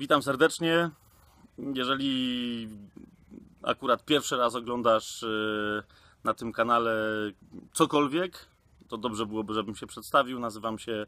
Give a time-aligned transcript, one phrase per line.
[0.00, 0.90] Witam serdecznie.
[1.74, 2.68] Jeżeli
[3.62, 5.82] akurat pierwszy raz oglądasz y,
[6.24, 6.92] na tym kanale
[7.72, 8.46] cokolwiek,
[8.88, 10.40] to dobrze byłoby, żebym się przedstawił.
[10.40, 11.06] Nazywam się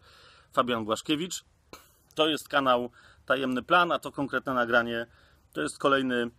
[0.52, 1.44] Fabian Błaszkiewicz.
[2.14, 2.90] To jest kanał
[3.26, 5.06] Tajemny Plan, a to konkretne nagranie
[5.52, 6.30] to jest kolejny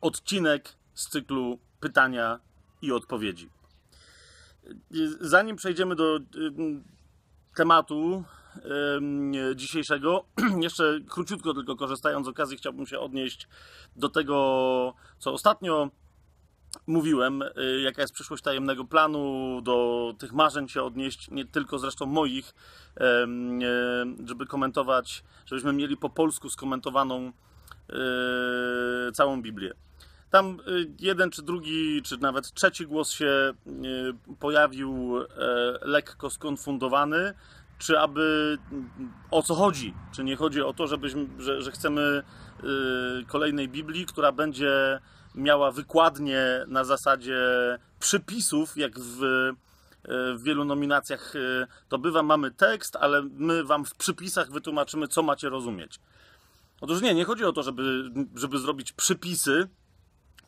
[0.00, 2.40] odcinek z cyklu pytania
[2.82, 3.50] i odpowiedzi.
[4.94, 6.20] Y, Zanim przejdziemy do y,
[7.54, 8.24] tematu em,
[9.54, 10.24] dzisiejszego.
[10.60, 13.48] Jeszcze króciutko tylko korzystając z okazji chciałbym się odnieść
[13.96, 15.90] do tego, co ostatnio
[16.86, 22.06] mówiłem, y, jaka jest przyszłość tajemnego planu, do tych marzeń się odnieść, nie tylko zresztą
[22.06, 22.54] moich,
[23.00, 23.26] e,
[24.26, 27.32] żeby komentować, żebyśmy mieli po polsku skomentowaną
[27.90, 29.74] e, całą Biblię.
[30.30, 35.26] Tam y, jeden czy drugi, czy nawet trzeci głos się y, pojawił e,
[35.82, 37.34] lekko skonfundowany,
[37.78, 38.58] czy aby
[39.30, 39.94] o co chodzi?
[40.12, 42.22] Czy nie chodzi o to, żebyśmy, że, że chcemy
[43.20, 45.00] y, kolejnej Biblii, która będzie
[45.34, 47.38] miała wykładnie na zasadzie
[48.00, 49.54] przypisów, jak w, y,
[50.36, 55.22] w wielu nominacjach y, to bywa, mamy tekst, ale my wam w przypisach wytłumaczymy, co
[55.22, 56.00] macie rozumieć.
[56.80, 59.68] Otóż nie, nie chodzi o to, żeby, żeby zrobić przypisy,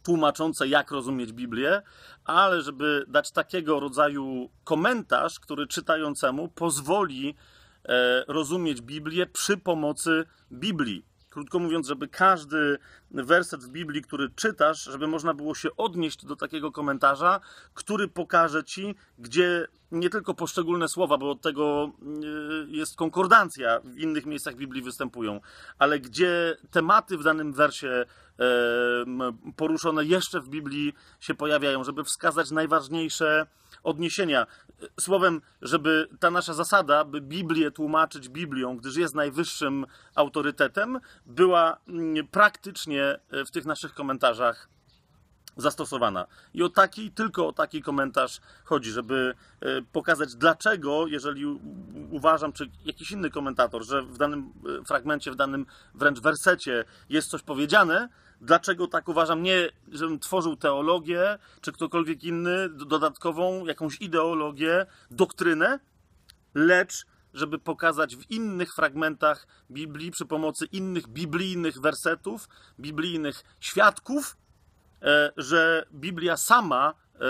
[0.09, 1.83] tłumaczące, jak rozumieć Biblię,
[2.25, 7.35] ale żeby dać takiego rodzaju komentarz, który czytającemu pozwoli
[7.85, 11.05] e, rozumieć Biblię przy pomocy Biblii.
[11.31, 12.79] Krótko mówiąc, żeby każdy
[13.11, 17.41] werset w Biblii, który czytasz, żeby można było się odnieść do takiego komentarza,
[17.75, 21.93] który pokaże ci, gdzie nie tylko poszczególne słowa, bo od tego
[22.67, 25.41] y, jest konkordancja, w innych miejscach Biblii występują,
[25.79, 28.07] ale gdzie tematy w danym wersie
[29.57, 33.47] poruszone jeszcze w Biblii się pojawiają, żeby wskazać najważniejsze
[33.83, 34.47] odniesienia.
[35.01, 42.27] Słowem, żeby ta nasza zasada, by Biblię tłumaczyć Biblią, gdyż jest najwyższym autorytetem, była mm,
[42.27, 44.69] praktycznie e, w tych naszych komentarzach
[45.59, 46.27] zastosowana.
[46.55, 51.47] I o taki, tylko o taki komentarz chodzi, żeby e, pokazać dlaczego, jeżeli
[52.11, 57.31] uważam, czy jakiś inny komentator, że w danym e, fragmencie, w danym wręcz wersecie jest
[57.31, 58.09] coś powiedziane,
[58.41, 65.79] dlaczego tak uważam, nie żebym tworzył teologię, czy ktokolwiek inny, dodatkową jakąś ideologię, doktrynę,
[66.55, 72.49] lecz żeby pokazać w innych fragmentach Biblii przy pomocy innych biblijnych wersetów,
[72.81, 74.37] biblijnych świadków,
[75.03, 77.21] e, że Biblia sama e,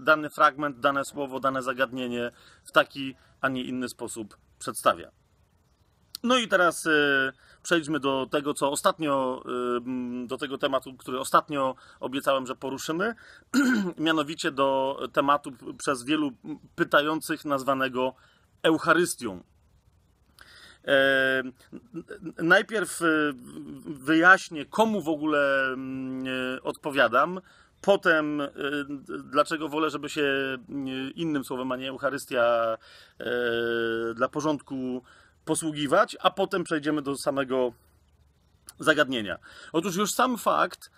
[0.00, 2.30] dany fragment, dane słowo, dane zagadnienie
[2.64, 5.10] w taki, a nie inny sposób przedstawia.
[6.22, 6.90] No i teraz e,
[7.62, 9.42] przejdźmy do tego, co ostatnio,
[10.26, 13.14] do tego tematu, który ostatnio obiecałem, że poruszymy,
[13.98, 16.30] mianowicie do tematu przez wielu
[16.76, 18.14] pytających nazwanego
[18.68, 19.42] Eucharystią.
[20.88, 21.42] E,
[22.42, 23.06] Najpierw e,
[23.86, 27.40] wyjaśnię, komu w ogóle mm, e, odpowiadam.
[27.80, 28.42] Potem,
[29.30, 30.24] dlaczego wolę, żeby się
[31.14, 32.76] innym słowem, a nie Eucharystia,
[34.14, 35.02] dla porządku
[35.44, 37.72] posługiwać, a potem przejdziemy do samego
[38.78, 39.38] zagadnienia.
[39.72, 40.90] Otóż już sam fakt,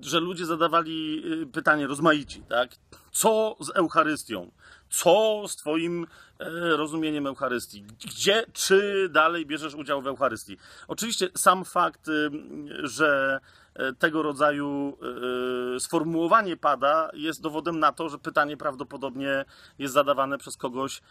[0.00, 2.70] że ludzie zadawali pytanie rozmaici, tak?
[3.12, 4.50] Co z Eucharystią?
[4.90, 6.06] Co z Twoim
[6.38, 7.82] e, rozumieniem Eucharystii?
[7.82, 10.56] Gdzie, czy dalej bierzesz udział w Eucharystii?
[10.88, 12.30] Oczywiście sam fakt, y,
[12.82, 13.40] że
[13.74, 14.98] e, tego rodzaju
[15.76, 19.44] e, sformułowanie pada, jest dowodem na to, że pytanie prawdopodobnie
[19.78, 21.02] jest zadawane przez kogoś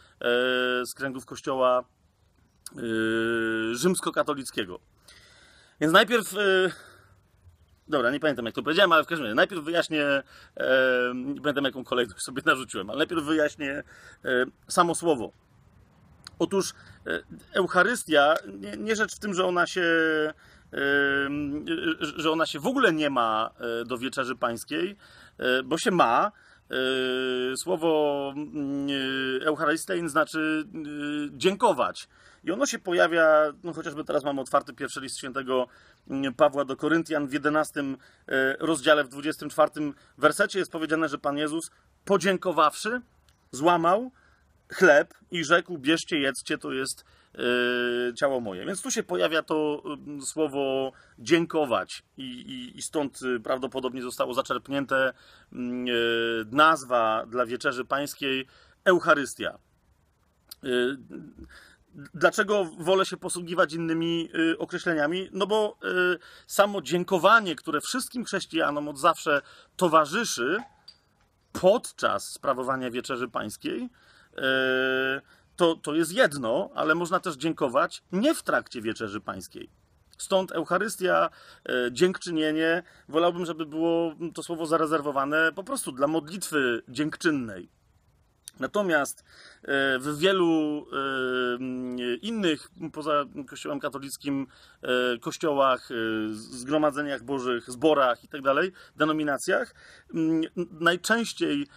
[0.86, 1.84] z kręgów kościoła
[3.72, 4.80] rzymskokatolickiego.
[5.80, 6.36] Więc najpierw.
[7.90, 10.06] Dobra, nie pamiętam jak to powiedziałem, ale w każdym razie najpierw wyjaśnię.
[10.06, 10.24] E,
[11.16, 13.84] nie pamiętam jaką kolejność sobie narzuciłem, ale najpierw wyjaśnię
[14.26, 15.32] e, samo słowo.
[16.40, 16.74] Otóż
[17.08, 17.20] e,
[17.54, 19.84] Eucharystia, nie, nie rzecz w tym, że ona się.
[22.02, 24.96] że ona się w ogóle nie ma e, do wieczerzy pańskiej,
[25.38, 26.32] e, bo się ma.
[26.72, 28.88] E, Słowo mm,
[29.44, 30.64] Eucharystein znaczy
[31.32, 32.08] dziękować.
[32.48, 35.68] I ono się pojawia, no chociażby teraz mamy otwarty pierwszy list świętego
[36.10, 37.84] mm, Pawła do Koryntian w 11
[38.28, 39.72] e, rozdziale, w 24
[40.18, 41.72] wersecie jest powiedziane, że Pan Jezus
[42.06, 43.02] podziękowawszy,
[43.52, 44.12] złamał
[44.74, 47.06] chleb i rzekł, bierzcie, jedzcie, to jest
[47.36, 48.66] e, ciało moje.
[48.66, 54.34] Więc tu się pojawia to mm, słowo dziękować i, i, i stąd y, prawdopodobnie zostało
[54.34, 55.14] zaczerpnięte
[55.54, 55.92] mm, e,
[56.56, 58.48] nazwa dla wieczerzy pańskiej
[58.86, 59.58] Eucharystia.
[61.98, 65.30] Y, Dlaczego wolę się posługiwać innymi y, określeniami?
[65.32, 66.18] No bo y,
[66.48, 69.42] samo dziękowanie, które wszystkim chrześcijanom od zawsze
[69.76, 70.58] towarzyszy
[71.62, 74.42] podczas sprawowania wieczerzy pańskiej, y,
[75.56, 79.70] to, to jest jedno, ale można też dziękować nie w trakcie wieczerzy pańskiej.
[80.18, 81.30] Stąd Eucharystia,
[81.70, 82.84] e, dziękczynienie.
[83.10, 87.70] Wolałbym, żeby było to słowo zarezerwowane po prostu dla modlitwy dziękczynnej.
[88.60, 89.24] Natomiast
[89.64, 94.48] e, w wielu e, innych, poza Kościołem katolickim,
[94.82, 95.90] e, kościołach,
[96.32, 99.76] zgromadzeniach bożych, zborach itd., tak denominacjach,
[100.80, 101.68] najczęściej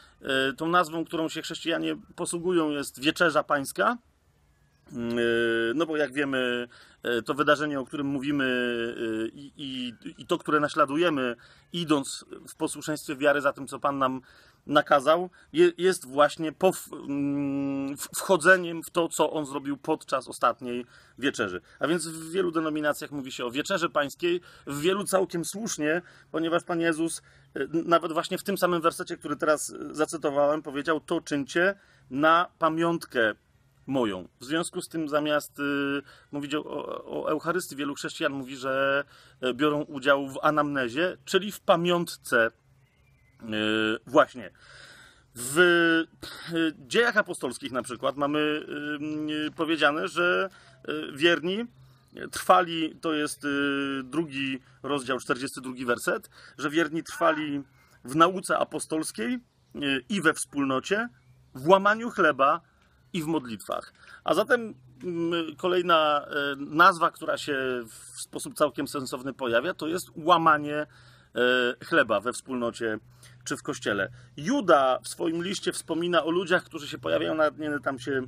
[0.57, 3.99] tą nazwą, którą się chrześcijanie posługują, jest wieczerza pańska.
[5.75, 6.69] No bo jak wiemy,
[7.25, 8.47] to wydarzenie, o którym mówimy
[9.33, 11.37] i, i, i to, które naśladujemy,
[11.73, 14.21] idąc w posłuszeństwie wiary za tym, co Pan nam
[14.67, 15.31] nakazał,
[15.79, 16.53] jest właśnie
[16.93, 20.87] mm, wchodzeniem w to, co on zrobił podczas ostatniej
[21.19, 21.61] wieczerzy.
[21.79, 26.65] A więc w wielu denominacjach mówi się o wieczerzy pańskiej, w wielu całkiem słusznie, ponieważ
[26.65, 27.23] Pan Jezus
[27.73, 31.75] nawet właśnie w tym samym wersecie, który teraz zacytowałem, powiedział: To czyńcie
[32.11, 33.35] na pamiątkę
[33.91, 34.29] moją.
[34.41, 36.03] W związku z tym, zamiast y,
[36.33, 39.05] mówić o, o, Eucharystii, wielu chrześcijan mówi, że
[39.41, 42.51] e, biorą udział w anamnezie, czyli w pamiątce
[43.43, 44.51] Yy, właśnie.
[45.35, 45.57] W
[46.53, 48.67] yy, dziejach apostolskich na przykład mamy
[49.27, 50.51] yy, powiedziane, że
[51.15, 51.67] wierni
[52.31, 53.47] trwali, to jest
[54.05, 57.63] drugi rozdział, 42 werset, że wierni trwali
[58.05, 59.39] w nauce apostolskiej
[60.09, 61.09] i we wspólnocie,
[61.55, 62.61] w łamaniu chleba
[63.13, 63.93] i w modlitwach.
[64.25, 64.75] A zatem
[65.05, 66.27] mm, kolejna
[66.57, 70.87] nazwa, która się w sposób całkiem sensowny pojawia, to jest łamanie
[71.85, 72.99] chleba we wspólnocie
[73.45, 74.11] czy w kościele.
[74.37, 78.23] Juda w swoim liście wspomina o ludziach, którzy się pojawiają, na, nie tam się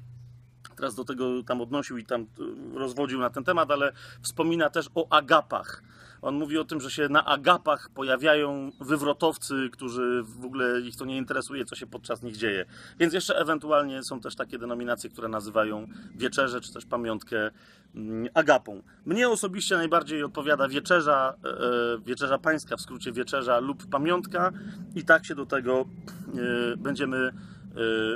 [0.76, 2.26] teraz do tego tam odnosił i tam
[2.74, 3.92] rozwodził na ten temat, ale
[4.22, 5.82] wspomina też o agapach.
[6.22, 11.04] On mówi o tym, że się na agapach pojawiają wywrotowcy, którzy w ogóle ich to
[11.04, 12.64] nie interesuje, co się podczas nich dzieje.
[12.98, 17.50] Więc jeszcze ewentualnie są też takie denominacje, które nazywają wieczerze czy też pamiątkę
[17.94, 18.82] mm, agapą.
[19.06, 24.52] Mnie osobiście najbardziej odpowiada wieczerza, e, e, wieczerza pańska, w skrócie wieczerza lub pamiątka
[24.94, 27.32] i tak się do tego e, będziemy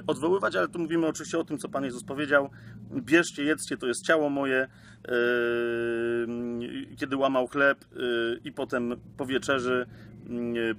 [0.06, 2.50] odwoływać, ale tu mówimy oczywiście o tym, co Pan Jezus powiedział.
[2.92, 4.68] Bierzcie, jedzcie, to jest ciało moje,
[6.96, 7.84] kiedy łamał chleb
[8.44, 9.86] i potem po wieczerzy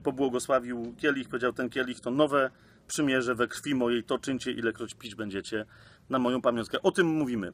[0.04, 2.50] pobłogosławił kielich, powiedział ten kielich to nowe
[2.88, 5.66] przymierze we krwi mojej, to czyńcie ilekroć pić będziecie
[6.10, 6.82] na moją pamiątkę.
[6.82, 7.52] O tym mówimy.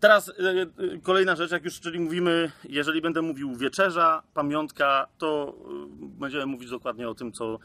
[0.00, 5.56] Teraz e, e, kolejna rzecz, jak już czyli mówimy, jeżeli będę mówił wieczerza, pamiątka, to
[5.58, 7.58] e, będziemy mówić dokładnie o tym, co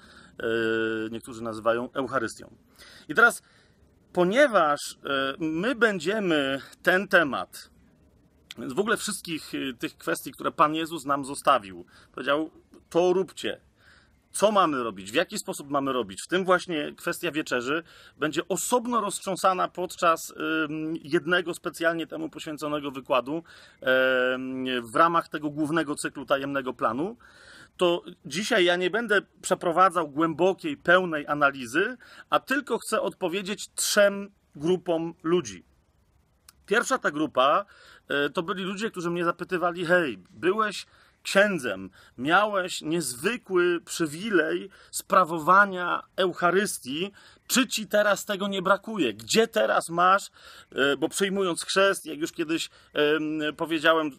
[1.12, 2.56] niektórzy nazywają Eucharystią.
[3.10, 3.42] I teraz,
[4.14, 4.98] ponieważ
[5.40, 7.70] my będziemy ten temat,
[8.58, 12.50] więc w ogóle wszystkich tych kwestii, które Pan Jezus nam zostawił, powiedział,
[12.90, 13.60] to róbcie,
[14.36, 17.84] co mamy robić, w jaki sposób mamy robić, w tym właśnie kwestia wieczerzy,
[18.18, 20.34] będzie osobno roztrząsana podczas
[21.04, 23.44] jednego specjalnie temu poświęconego wykładu
[24.82, 27.18] w ramach tego głównego cyklu tajemnego planu.
[27.78, 31.98] To dzisiaj ja nie będę przeprowadzał głębokiej, pełnej analizy,
[32.30, 35.66] a tylko chcę odpowiedzieć trzem grupom ludzi.
[36.66, 37.66] Pierwsza ta grupa
[38.08, 40.86] e, to byli ludzie, którzy mnie zapytywali: Hej, byłeś
[41.25, 47.12] księdzem, miałeś niezwykły przywilej sprawowania Eucharystii.
[47.48, 49.13] Czy ci teraz tego nie brakuje?
[49.13, 50.31] Gdzie teraz masz,
[50.72, 52.69] e, bo przyjmując chrzest, jak już kiedyś
[53.57, 54.12] powiedziałem,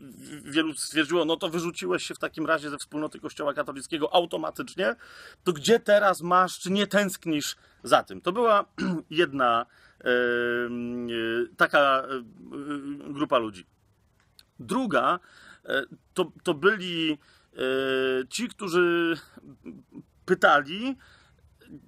[0.45, 4.97] wielu stwierdziło, no to wyrzuciłeś się w takim razie ze wspólnoty Kościoła katolickiego automatycznie,
[5.45, 8.21] to gdzie teraz masz, czy nie tęsknisz za tym?
[8.21, 8.65] To była
[9.11, 9.67] jedna
[10.01, 10.07] e,
[11.57, 12.23] taka e,
[13.13, 13.67] grupa ludzi.
[14.59, 15.21] Druga
[16.15, 17.59] to, to byli e,
[18.29, 19.17] ci, którzy
[20.25, 20.97] pytali,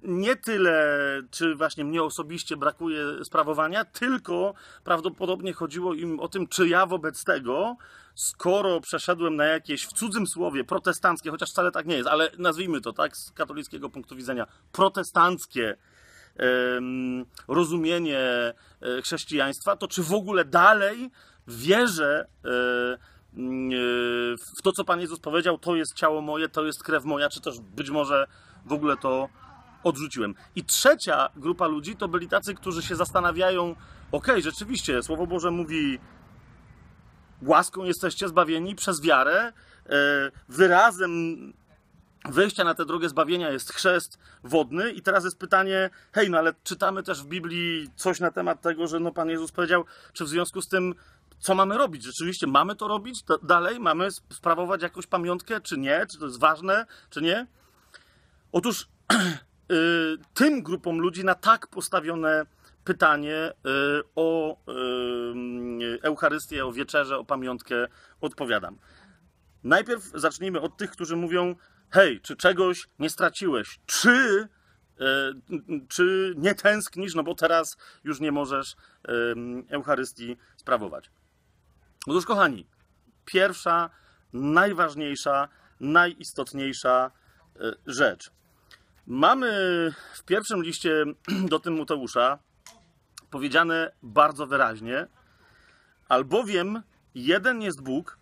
[0.03, 0.97] nie tyle,
[1.31, 7.23] czy właśnie mnie osobiście brakuje sprawowania, tylko prawdopodobnie chodziło im o tym, czy ja wobec
[7.23, 7.77] tego,
[8.15, 12.81] skoro przeszedłem na jakieś w cudzym słowie protestanckie, chociaż wcale tak nie jest, ale nazwijmy
[12.81, 15.77] to tak z katolickiego punktu widzenia, protestanckie
[16.39, 21.09] um, rozumienie e, chrześcijaństwa, to czy w ogóle dalej
[21.47, 23.18] wierzę e,
[24.57, 27.41] w to, co Pan Jezus powiedział, to jest ciało moje, to jest krew moja, czy
[27.41, 28.27] też być może
[28.65, 29.29] w ogóle to
[29.83, 30.35] odrzuciłem.
[30.55, 33.75] I trzecia grupa ludzi to byli tacy, którzy się zastanawiają,
[34.11, 35.99] ok, rzeczywiście, Słowo Boże mówi,
[37.41, 39.53] łaską jesteście zbawieni przez wiarę,
[39.89, 41.53] e, wyrazem
[42.25, 46.53] wejścia na tę drogę zbawienia jest chrzest wodny i teraz jest pytanie, hej, no ale
[46.63, 50.27] czytamy też w Biblii coś na temat tego, że no Pan Jezus powiedział, czy w
[50.29, 50.95] związku z tym
[51.39, 52.03] co mamy robić?
[52.03, 53.79] Rzeczywiście mamy to robić dalej?
[53.79, 56.05] Mamy sprawować jakąś pamiątkę, czy nie?
[56.11, 57.47] Czy to jest ważne, czy nie?
[58.51, 58.87] Otóż
[59.69, 62.45] yy, tym grupom ludzi na tak postawione
[62.83, 63.53] pytanie
[64.15, 64.57] o
[66.01, 67.87] Eucharystię, o wieczerzę, o pamiątkę
[68.21, 68.77] odpowiadam.
[69.63, 71.55] Najpierw zacznijmy od tych, którzy mówią:
[71.89, 73.79] Hej, czy czegoś nie straciłeś?
[73.85, 74.47] Czy,
[75.87, 78.75] czy nie tęsknisz, no bo teraz już nie możesz
[79.69, 81.11] Eucharystii sprawować?
[82.07, 82.67] Otóż, kochani,
[83.25, 83.89] pierwsza,
[84.33, 85.47] najważniejsza,
[85.79, 87.11] najistotniejsza
[87.85, 88.31] rzecz.
[89.07, 89.49] Mamy
[90.13, 91.05] w pierwszym liście
[91.51, 92.39] do Tymoteusza
[93.31, 95.07] powiedziane bardzo wyraźnie,
[96.09, 96.81] albowiem
[97.15, 98.17] jeden jest Bóg,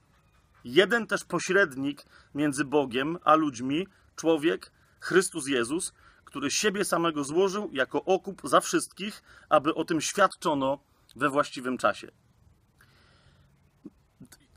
[0.63, 2.05] jeden też pośrednik
[2.35, 5.93] między Bogiem a ludźmi, człowiek, Chrystus Jezus,
[6.25, 10.79] który siebie samego złożył jako okup za wszystkich, aby o tym świadczono
[11.15, 12.11] we właściwym czasie.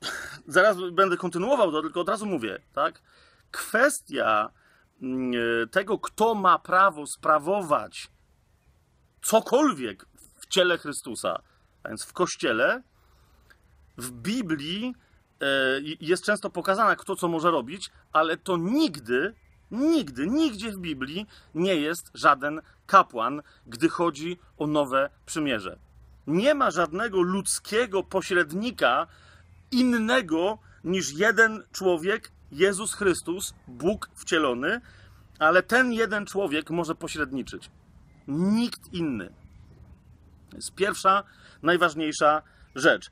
[0.47, 3.03] Zaraz będę kontynuował to, tylko od razu mówię, tak?
[3.51, 4.51] Kwestia
[5.03, 5.33] mm,
[5.69, 8.11] tego, kto ma prawo sprawować
[9.23, 10.07] cokolwiek
[10.41, 11.43] w ciele Chrystusa,
[11.83, 12.83] a więc w kościele,
[13.99, 14.95] w Biblii
[15.41, 15.47] e,
[16.01, 19.35] jest często pokazana, kto co może robić, ale to nigdy,
[19.71, 25.79] nigdy, nigdzie w Biblii nie jest żaden kapłan, gdy chodzi o nowe przymierze.
[26.27, 29.07] Nie ma żadnego ludzkiego pośrednika
[29.73, 34.81] innego niż jeden człowiek, Jezus Chrystus, Bóg wcielony,
[35.39, 37.71] ale ten jeden człowiek może pośredniczyć.
[38.29, 39.33] Nikt inny.
[40.51, 41.23] To jest pierwsza,
[41.63, 42.43] najważniejsza
[42.75, 43.11] rzecz.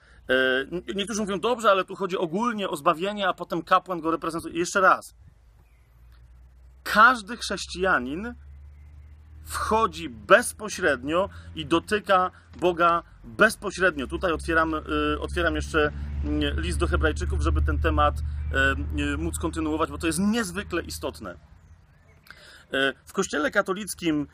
[0.88, 4.58] E, niektórzy mówią, dobrze, ale tu chodzi ogólnie o zbawienie, a potem kapłan go reprezentuje.
[4.58, 5.14] Jeszcze raz.
[6.82, 8.34] Każdy chrześcijanin
[9.44, 14.06] wchodzi bezpośrednio i dotyka Boga bezpośrednio.
[14.06, 14.80] Tutaj otwieram, e,
[15.20, 15.92] otwieram jeszcze
[16.56, 21.34] list do Hebrajczyków, żeby ten temat e, móc kontynuować, bo to jest niezwykle istotne.
[23.06, 24.26] W Kościele katolickim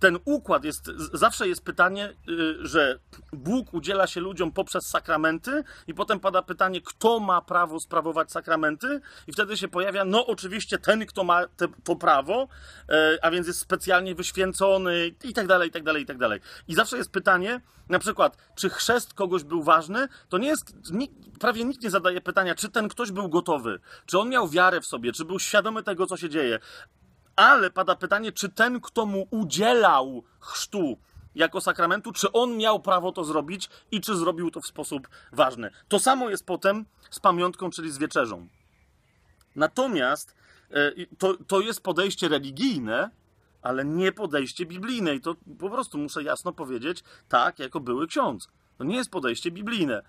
[0.00, 2.98] ten układ jest, zawsze jest pytanie, y, że
[3.32, 9.00] Bóg udziela się ludziom poprzez sakramenty i potem pada pytanie, kto ma prawo sprawować sakramenty
[9.26, 12.48] i wtedy się pojawia, no oczywiście ten, kto ma te, to prawo,
[12.88, 16.40] e, a więc jest specjalnie wyświęcony i tak dalej, i tak dalej, i tak dalej.
[16.68, 20.74] I zawsze jest pytanie, na przykład, czy chrzest kogoś był ważny, to nie jest,
[21.40, 24.86] prawie nikt nie zadaje pytania, czy ten ktoś był gotowy, czy on miał wiarę w
[24.86, 26.58] sobie, czy był świadomy tego, co się dzieje
[27.36, 30.98] ale pada pytanie, czy ten, kto mu udzielał chrztu
[31.34, 35.70] jako sakramentu, czy on miał prawo to zrobić i czy zrobił to w sposób ważny.
[35.88, 38.48] To samo jest potem z pamiątką, czyli z wieczerzą.
[39.56, 40.34] Natomiast
[40.70, 43.10] e, to, to jest podejście religijne,
[43.62, 45.14] ale nie podejście biblijne.
[45.14, 48.48] I to po prostu muszę jasno powiedzieć, tak, jako były ksiądz.
[48.78, 50.02] To nie jest podejście biblijne.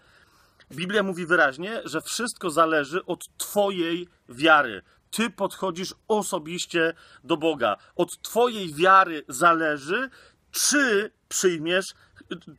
[0.71, 7.77] Biblia mówi wyraźnie, że wszystko zależy od Twojej wiary ty podchodzisz osobiście do Boga.
[7.95, 10.09] Od Twojej wiary zależy,
[10.51, 11.85] czy przyjmiesz,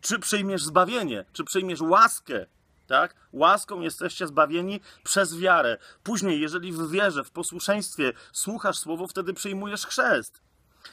[0.00, 2.46] czy przyjmiesz zbawienie, czy przyjmiesz łaskę.
[2.86, 3.14] Tak?
[3.32, 5.78] Łaską jesteście zbawieni przez wiarę.
[6.02, 10.40] Później, jeżeli w wierze, w posłuszeństwie słuchasz słowo, wtedy przyjmujesz chrzest.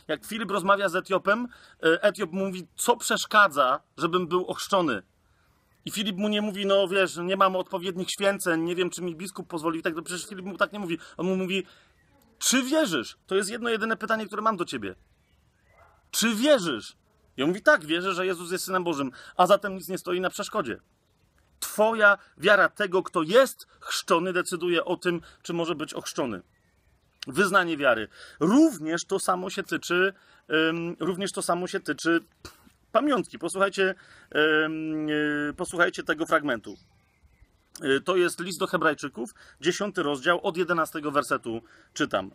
[0.07, 1.47] Jak Filip rozmawia z Etiopem,
[1.83, 5.03] e, Etiop mówi, co przeszkadza, żebym był ochrzczony.
[5.85, 9.15] I Filip mu nie mówi, no wiesz, nie mam odpowiednich święceń, nie wiem, czy mi
[9.15, 9.81] biskup pozwoli.
[9.81, 10.97] Tak, przecież Filip mu tak nie mówi.
[11.17, 11.63] On mu mówi,
[12.39, 13.17] czy wierzysz?
[13.27, 14.95] To jest jedno jedyne pytanie, które mam do ciebie.
[16.11, 16.95] Czy wierzysz?
[17.37, 20.21] I on mówi, tak, wierzę, że Jezus jest Synem Bożym, a zatem nic nie stoi
[20.21, 20.79] na przeszkodzie.
[21.59, 26.41] Twoja wiara tego, kto jest chrzczony, decyduje o tym, czy może być ochrzczony.
[27.27, 28.07] Wyznanie wiary.
[28.39, 30.13] Również to samo się tyczy,
[30.49, 32.19] um, również to samo się tyczy
[32.95, 33.39] pamiątki.
[33.39, 33.95] Posłuchajcie,
[34.35, 36.75] e, posłuchajcie tego fragmentu.
[37.81, 39.29] E, to jest list do Hebrajczyków,
[39.61, 41.61] 10 rozdział, od 11 wersetu
[41.93, 42.31] czytam.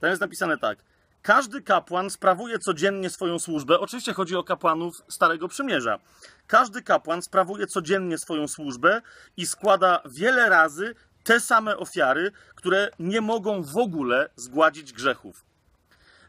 [0.00, 0.78] Tam jest napisane tak.
[1.22, 3.80] Każdy kapłan sprawuje codziennie swoją służbę.
[3.80, 5.98] Oczywiście chodzi o kapłanów Starego Przymierza.
[6.46, 9.02] Każdy kapłan sprawuje codziennie swoją służbę
[9.36, 10.94] i składa wiele razy
[11.24, 15.44] te same ofiary, które nie mogą w ogóle zgładzić grzechów.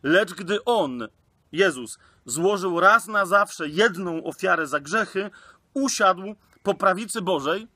[0.04, 1.08] Lecz gdy on,
[1.52, 5.30] Jezus, złożył raz na zawsze jedną ofiarę za grzechy,
[5.74, 7.68] usiadł po prawicy Bożej,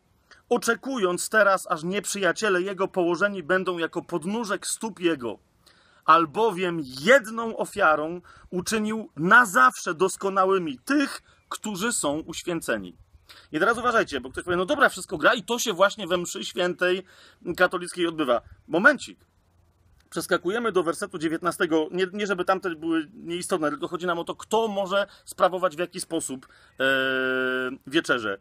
[0.49, 5.39] oczekując teraz, aż nieprzyjaciele jego położeni będą jako podnóżek stóp jego.
[6.05, 12.97] Albowiem jedną ofiarą uczynił na zawsze doskonałymi tych, którzy są uświęceni.
[13.51, 16.17] I teraz uważajcie, bo ktoś powie, no dobra, wszystko gra i to się właśnie we
[16.17, 17.03] mszy świętej
[17.57, 18.41] katolickiej odbywa.
[18.67, 19.26] Momencik
[20.09, 21.67] przeskakujemy do wersetu 19.
[21.91, 25.79] Nie, nie żeby tamte były nieistotne, tylko chodzi nam o to, kto może sprawować w
[25.79, 26.47] jaki sposób
[26.79, 26.83] e,
[27.87, 28.37] wieczerze.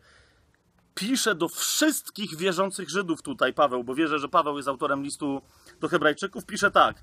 [0.95, 5.43] Pisze do wszystkich wierzących Żydów tutaj Paweł, bo wierzę, że Paweł jest autorem listu
[5.81, 6.47] do Hebrajczyków.
[6.47, 7.03] Pisze tak.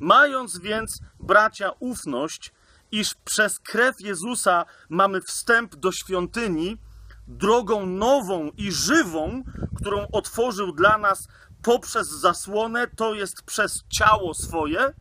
[0.00, 2.52] Mając więc, bracia, ufność
[2.92, 6.76] iż przez krew Jezusa mamy wstęp do świątyni
[7.28, 9.42] drogą nową i żywą,
[9.76, 11.28] którą otworzył dla nas
[11.62, 14.92] poprzez zasłonę, to jest przez ciało swoje,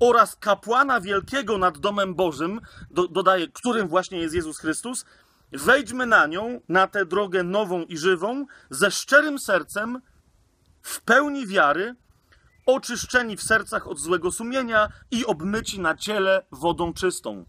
[0.00, 2.60] oraz kapłana wielkiego nad domem Bożym,
[2.90, 5.04] do, dodaje, którym właśnie jest Jezus Chrystus,
[5.52, 10.00] wejdźmy na nią, na tę drogę nową i żywą, ze szczerym sercem,
[10.82, 11.94] w pełni wiary,
[12.66, 17.44] oczyszczeni w sercach od złego sumienia i obmyci na ciele wodą czystą.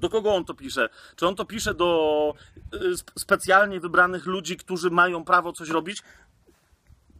[0.00, 0.88] Do kogo on to pisze?
[1.16, 2.34] Czy on to pisze do
[2.74, 6.02] y, sp- specjalnie wybranych ludzi, którzy mają prawo coś robić?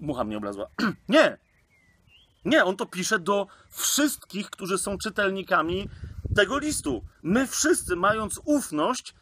[0.01, 0.67] Mucha mnie oblazła.
[1.09, 1.39] Nie!
[2.45, 5.89] Nie, on to pisze do wszystkich, którzy są czytelnikami
[6.37, 7.05] tego listu.
[7.23, 9.15] My wszyscy, mając ufność,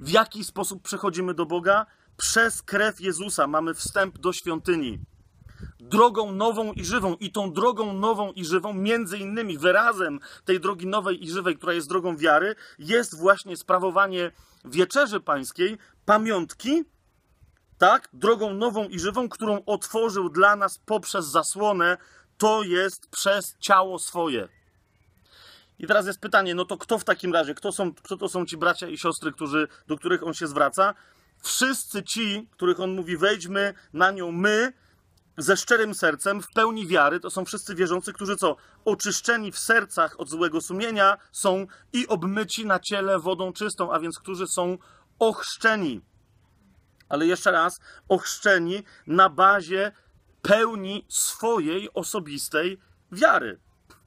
[0.00, 1.86] w jaki sposób przechodzimy do Boga?
[2.16, 4.98] Przez krew Jezusa mamy wstęp do świątyni.
[5.80, 7.14] Drogą nową i żywą.
[7.14, 11.72] I tą drogą nową i żywą, między innymi wyrazem tej drogi nowej i żywej, która
[11.72, 14.32] jest drogą wiary, jest właśnie sprawowanie
[14.64, 16.84] wieczerzy pańskiej, pamiątki,
[17.78, 18.08] tak?
[18.12, 21.96] Drogą nową i żywą, którą otworzył dla nas poprzez zasłonę,
[22.38, 24.48] to jest przez ciało swoje.
[25.78, 28.46] I teraz jest pytanie, no to kto w takim razie, kto, są, kto to są
[28.46, 30.94] ci bracia i siostry, którzy, do których on się zwraca?
[31.42, 34.72] Wszyscy ci, których on mówi, wejdźmy na nią my,
[35.36, 38.56] ze szczerym sercem, w pełni wiary, to są wszyscy wierzący, którzy co?
[38.84, 44.18] Oczyszczeni w sercach od złego sumienia są i obmyci na ciele wodą czystą, a więc
[44.18, 44.78] którzy są
[45.18, 46.00] ochrzczeni.
[47.08, 49.92] Ale jeszcze raz, ochrzczeni na bazie
[50.42, 52.78] pełni swojej osobistej
[53.12, 53.58] wiary.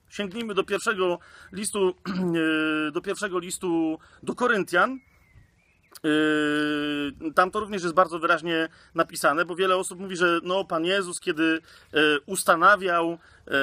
[0.09, 1.19] Sięgnijmy do pierwszego
[1.51, 1.95] listu,
[2.93, 4.99] do pierwszego listu do Koryntian.
[6.03, 10.85] Yy, Tam to również jest bardzo wyraźnie napisane, bo wiele osób mówi, że no, Pan
[10.85, 11.59] Jezus, kiedy
[11.93, 13.17] e, ustanawiał
[13.47, 13.57] e,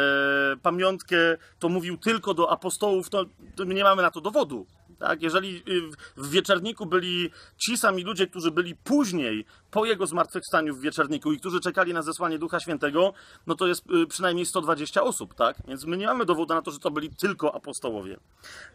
[0.63, 1.17] pamiątkę,
[1.59, 3.25] to mówił tylko do apostołów, to,
[3.57, 4.67] to nie mamy na to dowodu.
[4.99, 5.23] Tak?
[5.23, 5.81] Jeżeli y,
[6.17, 11.39] w- wieczerniku byli ci sami ludzie, którzy byli później po jego zmartwychwstaniu w wieczerniku i
[11.41, 13.13] którzy czekali na zesłanie Ducha Świętego,
[13.47, 15.57] no to jest y, przynajmniej 120 osób, tak?
[15.69, 18.17] Więc my nie mamy dowodu na to, że to byli tylko apostołowie.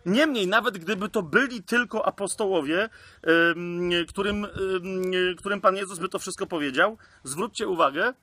[0.05, 2.89] Niemniej, nawet gdyby to byli tylko apostołowie,
[3.27, 8.13] ym, którym, ym, którym Pan Jezus by to wszystko powiedział, zwróćcie uwagę,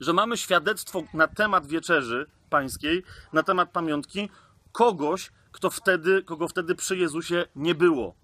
[0.00, 4.28] że mamy świadectwo na temat wieczerzy pańskiej, na temat pamiątki
[4.72, 8.14] kogoś, kto wtedy, kogo wtedy przy Jezusie nie było.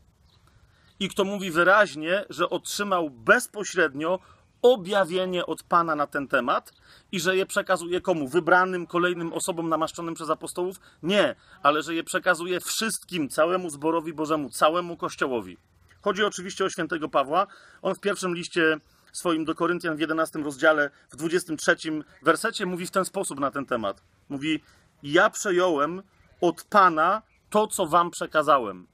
[1.00, 4.18] I kto mówi wyraźnie, że otrzymał bezpośrednio
[4.62, 6.72] objawienie od Pana na ten temat
[7.12, 8.28] i że je przekazuje komu?
[8.28, 10.80] Wybranym, kolejnym osobom namaszczonym przez apostołów?
[11.02, 15.56] Nie, ale że je przekazuje wszystkim, całemu zborowi Bożemu, całemu Kościołowi.
[16.00, 17.46] Chodzi oczywiście o świętego Pawła.
[17.82, 18.80] On w pierwszym liście
[19.12, 21.76] swoim do Koryntian w 11 rozdziale, w 23
[22.22, 24.02] wersecie mówi w ten sposób na ten temat.
[24.28, 24.62] Mówi,
[25.02, 26.02] ja przejąłem
[26.40, 28.86] od Pana to, co wam przekazałem.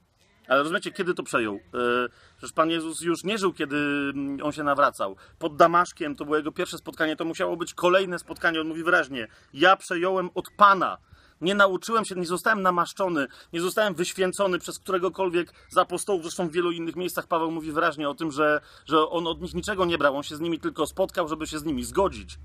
[0.47, 1.53] Ale rozumiecie, kiedy to przejął?
[1.53, 3.75] Yy, Przecież Pan Jezus już nie żył, kiedy
[4.15, 5.15] mm, on się nawracał.
[5.39, 8.61] Pod Damaszkiem to było jego pierwsze spotkanie, to musiało być kolejne spotkanie.
[8.61, 10.97] On mówi wyraźnie: Ja przejąłem od Pana.
[11.41, 16.21] Nie nauczyłem się, nie zostałem namaszczony, nie zostałem wyświęcony przez któregokolwiek z apostołów.
[16.21, 19.53] Zresztą w wielu innych miejscach Paweł mówi wyraźnie o tym, że, że on od nich
[19.53, 20.17] niczego nie brał.
[20.17, 22.37] On się z nimi tylko spotkał, żeby się z nimi zgodzić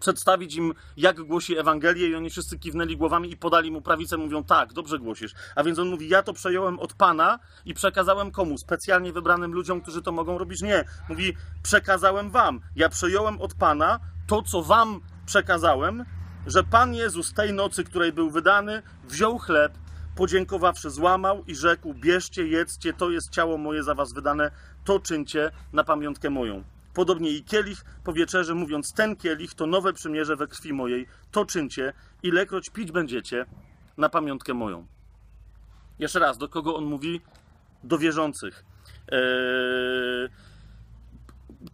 [0.00, 4.44] przedstawić im, jak głosi Ewangelię, i oni wszyscy kiwnęli głowami i podali mu prawicę, mówią:
[4.44, 5.34] Tak, dobrze głosisz.
[5.54, 8.58] A więc on mówi: Ja to przejąłem od Pana i przekazałem komu?
[8.58, 10.62] Specjalnie wybranym ludziom, którzy to mogą robić?
[10.62, 10.84] Nie.
[11.08, 12.60] Mówi: Przekazałem wam.
[12.76, 16.04] Ja przejąłem od Pana to, co wam przekazałem,
[16.46, 19.78] że Pan Jezus tej nocy, której był wydany, wziął chleb,
[20.16, 24.50] podziękowawszy, złamał i rzekł: Bierzcie, jedzcie, to jest ciało moje za was wydane,
[24.84, 26.75] to czyńcie na pamiątkę moją.
[26.96, 31.44] Podobnie i kielich po wieczerzy, mówiąc: Ten kielich to nowe przymierze we krwi mojej, to
[31.44, 33.46] czyńcie, ilekroć pić będziecie
[33.96, 34.86] na pamiątkę moją.
[35.98, 37.20] Jeszcze raz, do kogo on mówi?
[37.84, 38.64] Do wierzących.
[39.08, 40.28] Eee,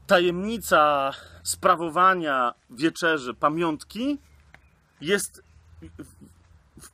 [0.07, 1.11] tajemnica
[1.43, 4.19] sprawowania wieczerzy, pamiątki
[5.01, 5.43] jest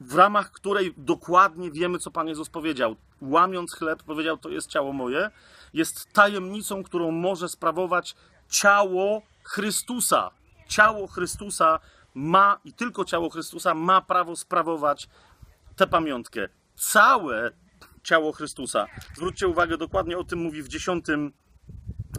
[0.00, 2.96] w ramach której dokładnie wiemy, co Pan Jezus powiedział.
[3.20, 5.30] Łamiąc chleb, powiedział: To jest ciało moje.
[5.72, 8.14] Jest tajemnicą, którą może sprawować
[8.48, 10.30] ciało Chrystusa.
[10.68, 11.80] Ciało Chrystusa
[12.14, 15.08] ma i tylko ciało Chrystusa ma prawo sprawować
[15.76, 16.48] tę pamiątkę.
[16.76, 17.50] Całe
[18.02, 18.86] ciało Chrystusa.
[19.16, 21.32] Zwróćcie uwagę, dokładnie o tym mówi w dziesiątym,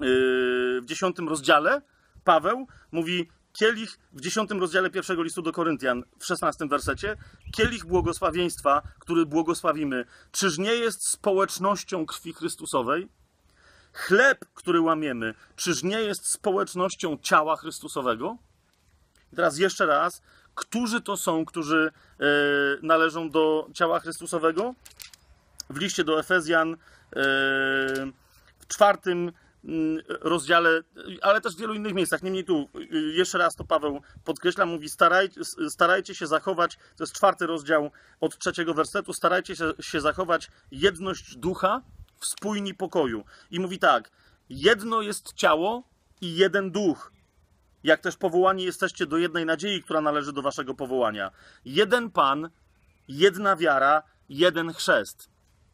[0.01, 1.81] yy, w dziesiątym rozdziale.
[2.23, 7.17] Paweł mówi, kielich w dziesiątym rozdziale pierwszego listu do Koryntian, w szesnastym wersecie,
[7.51, 13.07] kielich błogosławieństwa, który błogosławimy, czyż nie jest społecznością krwi Chrystusowej?
[13.93, 18.37] Chleb, który łamiemy, czyż nie jest społecznością ciała Chrystusowego?
[19.33, 20.21] I teraz jeszcze raz,
[20.55, 22.25] którzy to są, którzy e,
[22.81, 24.75] należą do ciała Chrystusowego.
[25.69, 26.77] W liście do Efezjan e,
[28.59, 29.31] w czwartym
[29.63, 30.81] mm, rozdziale,
[31.21, 32.23] ale też w wielu innych miejscach.
[32.23, 37.13] Niemniej tu y, jeszcze raz to Paweł podkreśla, mówi starajcie, starajcie się zachować, to jest
[37.13, 41.81] czwarty rozdział od trzeciego wersetu, starajcie się, się zachować jedność ducha
[42.19, 43.23] w spójni pokoju.
[43.51, 44.11] I mówi tak,
[44.49, 45.83] jedno jest ciało
[46.21, 47.11] i jeden duch.
[47.83, 51.31] Jak też powołani jesteście do jednej nadziei, która należy do waszego powołania.
[51.65, 52.49] Jeden Pan,
[53.07, 55.29] jedna wiara, jeden chrzest.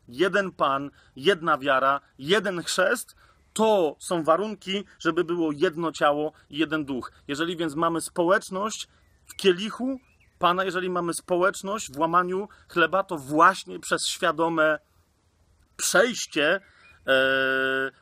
[0.07, 3.15] Jeden Pan, jedna wiara, jeden chrzest.
[3.53, 7.11] To są warunki, żeby było jedno ciało i jeden duch.
[7.27, 8.87] Jeżeli więc mamy społeczność
[9.25, 9.99] w kielichu
[10.39, 14.79] Pana, jeżeli mamy społeczność w łamaniu chleba, to właśnie przez świadome
[15.77, 16.61] przejście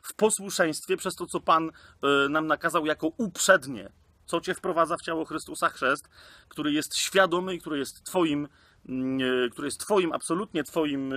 [0.02, 1.70] w posłuszeństwie przez to, co Pan
[2.02, 3.92] e, nam nakazał jako uprzednie,
[4.26, 6.08] co Cię wprowadza w ciało Chrystusa Chrzest,
[6.48, 8.48] który jest świadomy i który jest Twoim,
[8.88, 11.16] mm, e, który jest Twoim, absolutnie Twoim e,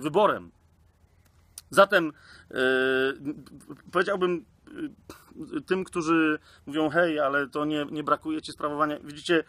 [0.00, 0.50] wyborem.
[1.70, 2.12] Zatem
[3.92, 4.44] powiedziałbym
[5.66, 8.98] tym, którzy mówią, hej, ale to nie, nie brakuje Ci sprawowania.
[9.00, 9.44] Widzicie,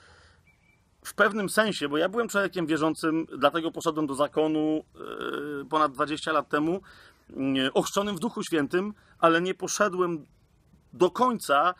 [1.05, 4.83] w pewnym sensie, bo ja byłem człowiekiem wierzącym, dlatego poszedłem do zakonu
[5.69, 6.81] ponad 20 lat temu,
[7.73, 10.25] ochrzczonym w Duchu Świętym, ale nie poszedłem
[10.93, 11.73] do końca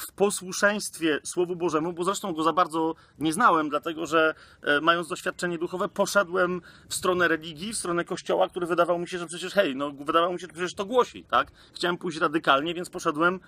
[0.00, 5.08] w posłuszeństwie Słowu Bożemu, bo zresztą go za bardzo nie znałem, dlatego że e, mając
[5.08, 9.52] doświadczenie duchowe, poszedłem w stronę religii, w stronę kościoła, który wydawał mi się, że przecież
[9.54, 11.52] hej, no wydawało mi się, że przecież to głosi, tak?
[11.74, 13.40] Chciałem pójść radykalnie, więc poszedłem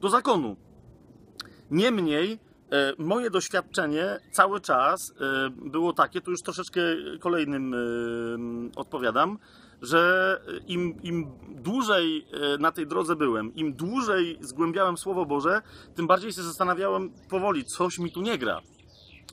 [0.00, 0.56] do zakonu.
[1.70, 2.38] Niemniej e,
[2.98, 6.80] moje doświadczenie cały czas e, było takie, tu już troszeczkę
[7.20, 7.74] kolejnym
[8.76, 9.38] odpowiadam,
[9.82, 15.62] że im, im dłużej e, na tej drodze byłem, im dłużej zgłębiałem Słowo Boże,
[15.94, 18.60] tym bardziej się zastanawiałem powoli, coś mi tu nie gra.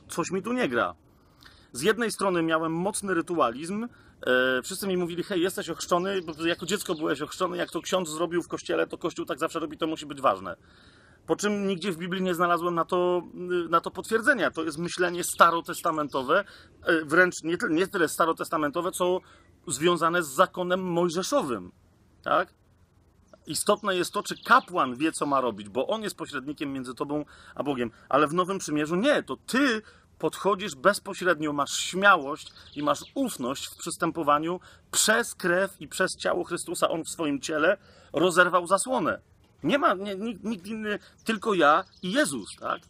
[0.08, 0.96] Coś mi tu nie gra.
[1.72, 6.66] Z jednej strony miałem mocny rytualizm, e, wszyscy mi mówili, hej, jesteś ochrzczony, bo jako
[6.66, 9.88] dziecko byłeś ochrzczony, jak to ksiądz zrobił w kościele, to kościół tak zawsze robi, to
[9.88, 10.56] musi być ważne.
[11.30, 13.22] Po czym nigdzie w Biblii nie znalazłem na to,
[13.70, 14.52] na to potwierdzenia.
[14.52, 16.44] To jest myślenie starotestamentowe,
[16.84, 19.20] e, wręcz nie, nie tyle starotestamentowe, co
[19.68, 21.72] związane z zakonem mojżeszowym.
[22.24, 22.54] Tak?
[23.48, 27.26] Istotne jest to, czy kapłan wie, co ma robić, bo on jest pośrednikiem między tobą
[27.56, 27.92] a Bogiem.
[28.10, 29.82] Ale w Nowym Przymierzu nie, to ty
[30.20, 34.60] podchodzisz bezpośrednio, masz śmiałość i masz ufność w przystępowaniu
[34.92, 36.90] przez krew i przez ciało Chrystusa.
[36.90, 37.78] On w swoim ciele
[38.14, 39.29] rozerwał zasłonę.
[39.64, 42.82] Nie ma nie, nikt, nikt inny, tylko ja i Jezus, tak?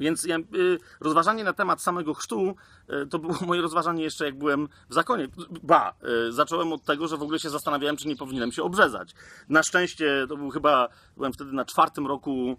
[0.00, 2.56] Więc ja, y, rozważanie na temat samego chrztu
[3.04, 5.28] y, to było moje rozważanie jeszcze jak byłem w zakonie.
[5.62, 5.94] Ba,
[6.28, 9.14] y, zacząłem od tego, że w ogóle się zastanawiałem, czy nie powinienem się obrzezać.
[9.48, 12.56] Na szczęście to był chyba, byłem wtedy na czwartym roku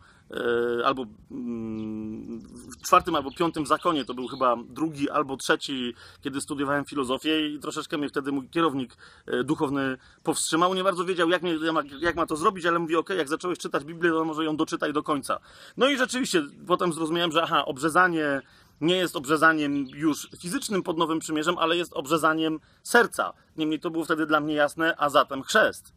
[0.85, 6.85] albo mm, w czwartym albo piątym zakonie, to był chyba drugi albo trzeci, kiedy studiowałem
[6.85, 10.73] filozofię i troszeczkę mnie wtedy mój kierownik e, duchowny powstrzymał.
[10.73, 11.55] Nie bardzo wiedział, jak, mnie,
[11.99, 14.93] jak ma to zrobić, ale mówi, ok, jak zacząłeś czytać Biblię, to może ją doczytaj
[14.93, 15.39] do końca.
[15.77, 18.41] No i rzeczywiście potem zrozumiałem, że aha, obrzezanie
[18.81, 23.33] nie jest obrzezaniem już fizycznym pod Nowym Przymierzem, ale jest obrzezaniem serca.
[23.57, 25.94] Niemniej to było wtedy dla mnie jasne, a zatem chrzest.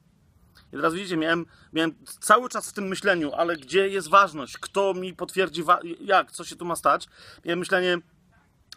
[0.69, 4.59] I teraz widzicie, miałem, miałem cały czas w tym myśleniu, ale gdzie jest ważność?
[4.59, 5.63] Kto mi potwierdzi,
[6.01, 7.09] jak, co się tu ma stać?
[7.45, 7.99] Miałem myślenie,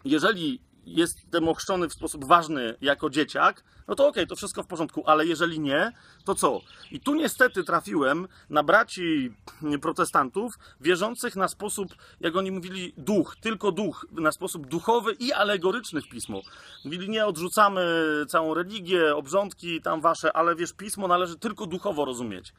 [0.04, 4.66] jeżeli jestem ochrzczony w sposób ważny jako dzieciak, no to okej, okay, to wszystko w
[4.66, 5.92] porządku, ale jeżeli nie,
[6.24, 6.60] to co?
[6.90, 9.34] I tu niestety trafiłem na braci
[9.82, 11.88] protestantów wierzących na sposób,
[12.20, 16.40] jak oni mówili, duch, tylko duch, na sposób duchowy i alegoryczny w pismo.
[16.84, 17.82] Mówili, nie odrzucamy
[18.28, 22.52] całą religię, obrządki tam wasze, ale wiesz, pismo należy tylko duchowo rozumieć.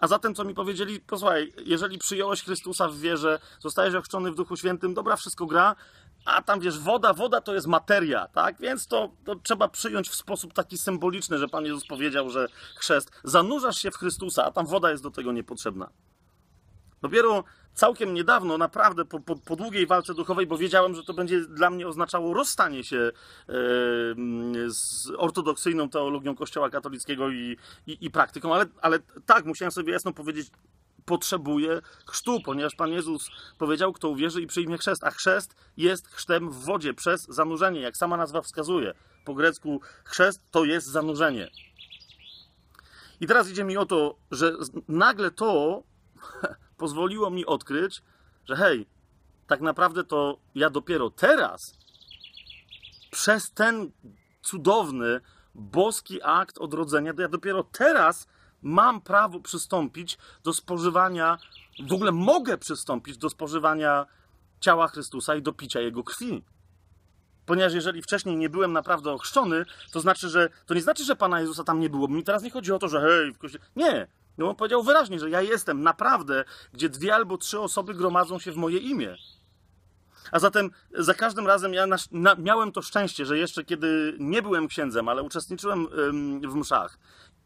[0.00, 4.56] A zatem, co mi powiedzieli, posłuchaj, jeżeli przyjąłeś Chrystusa w wierze, zostajesz ochrzczony w Duchu
[4.56, 5.76] Świętym, dobra, wszystko gra,
[6.24, 8.60] a tam wiesz, woda, woda to jest materia, tak?
[8.60, 13.10] Więc to, to trzeba przyjąć w sposób taki symboliczny, że Pan Jezus powiedział, że chrzest,
[13.24, 15.90] zanurzasz się w Chrystusa, a tam woda jest do tego niepotrzebna.
[17.02, 21.40] Dopiero całkiem niedawno, naprawdę po, po, po, długiej walce duchowej, bo wiedziałem, że to będzie
[21.40, 23.12] dla mnie oznaczało rozstanie się
[24.68, 27.56] z ortodoksyjną teologią Kościoła katolickiego i,
[27.86, 30.50] i, i praktyką, ale, ale tak, musiałem sobie jasno powiedzieć,
[31.04, 36.50] potrzebuje chrztu, ponieważ Pan Jezus powiedział, kto uwierzy i przyjmie chrzest, a chrzest jest chrztem
[36.50, 38.94] w wodzie przez zanurzenie, jak sama nazwa wskazuje.
[39.24, 41.50] Po grecku chrzest to jest zanurzenie.
[43.20, 44.52] I teraz idzie mi o to, że
[44.88, 45.82] nagle to
[46.76, 48.02] pozwoliło mi odkryć,
[48.48, 48.86] że hej,
[49.46, 51.78] tak naprawdę to ja dopiero teraz,
[53.10, 53.90] przez ten
[54.42, 55.20] cudowny,
[55.54, 58.28] boski akt odrodzenia, to ja dopiero teraz
[58.62, 61.38] mam prawo przystąpić do spożywania,
[61.88, 64.06] w ogóle mogę przystąpić do spożywania
[64.60, 66.44] ciała Chrystusa i do picia Jego krwi.
[67.46, 71.40] Ponieważ jeżeli wcześniej nie byłem naprawdę ochrzczony, to znaczy, że to nie znaczy, że Pana
[71.40, 72.08] Jezusa tam nie było.
[72.08, 73.64] Mi teraz nie chodzi o to, że hej, w kościele.
[73.76, 74.06] Nie.
[74.38, 78.52] No on powiedział wyraźnie, że ja jestem naprawdę, gdzie dwie albo trzy osoby gromadzą się
[78.52, 79.16] w moje imię.
[80.32, 84.42] A zatem za każdym razem ja na, na, miałem to szczęście, że jeszcze kiedy nie
[84.42, 86.98] byłem księdzem, ale uczestniczyłem ym, w mszach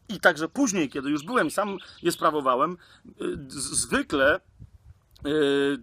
[0.09, 2.77] i także później, kiedy już byłem, sam je sprawowałem,
[3.21, 4.39] y, zwykle
[5.27, 5.77] y,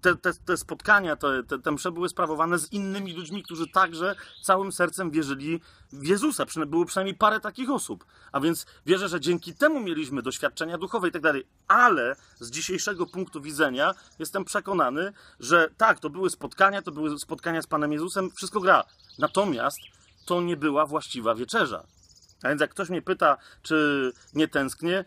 [0.00, 4.14] te, te, te spotkania, te, te, te msze były sprawowane z innymi ludźmi, którzy także
[4.42, 5.60] całym sercem wierzyli
[5.92, 6.46] w Jezusa.
[6.66, 8.04] Było przynajmniej parę takich osób.
[8.32, 11.44] A więc wierzę, że dzięki temu mieliśmy doświadczenia duchowe i tak dalej.
[11.68, 17.62] Ale z dzisiejszego punktu widzenia jestem przekonany, że tak, to były spotkania, to były spotkania
[17.62, 18.84] z Panem Jezusem, wszystko gra.
[19.18, 19.78] Natomiast
[20.26, 21.84] to nie była właściwa wieczerza.
[22.42, 25.04] A więc jak ktoś mnie pyta, czy nie tęsknię,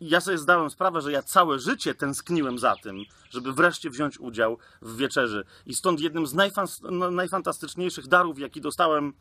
[0.00, 4.58] ja sobie zdałem sprawę, że ja całe życie tęskniłem za tym, żeby wreszcie wziąć udział
[4.82, 5.44] w wieczerzy.
[5.66, 6.34] I stąd jednym z
[6.82, 9.12] no, najfantastyczniejszych darów, jaki dostałem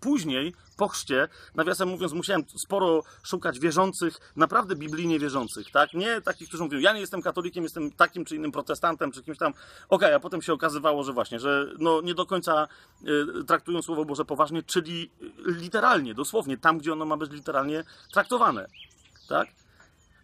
[0.00, 5.94] później, po chrzcie, nawiasem mówiąc, musiałem sporo szukać wierzących, naprawdę biblijnie wierzących, tak?
[5.94, 9.38] Nie takich, którzy mówią, ja nie jestem katolikiem, jestem takim czy innym protestantem, czy kimś
[9.38, 9.52] tam.
[9.52, 12.68] Okej, okay, a potem się okazywało, że właśnie, że no nie do końca
[13.40, 15.10] y, traktują Słowo Boże poważnie, czyli
[15.46, 18.66] literalnie, dosłownie, tam, gdzie ono ma być literalnie traktowane
[19.28, 19.48] tak?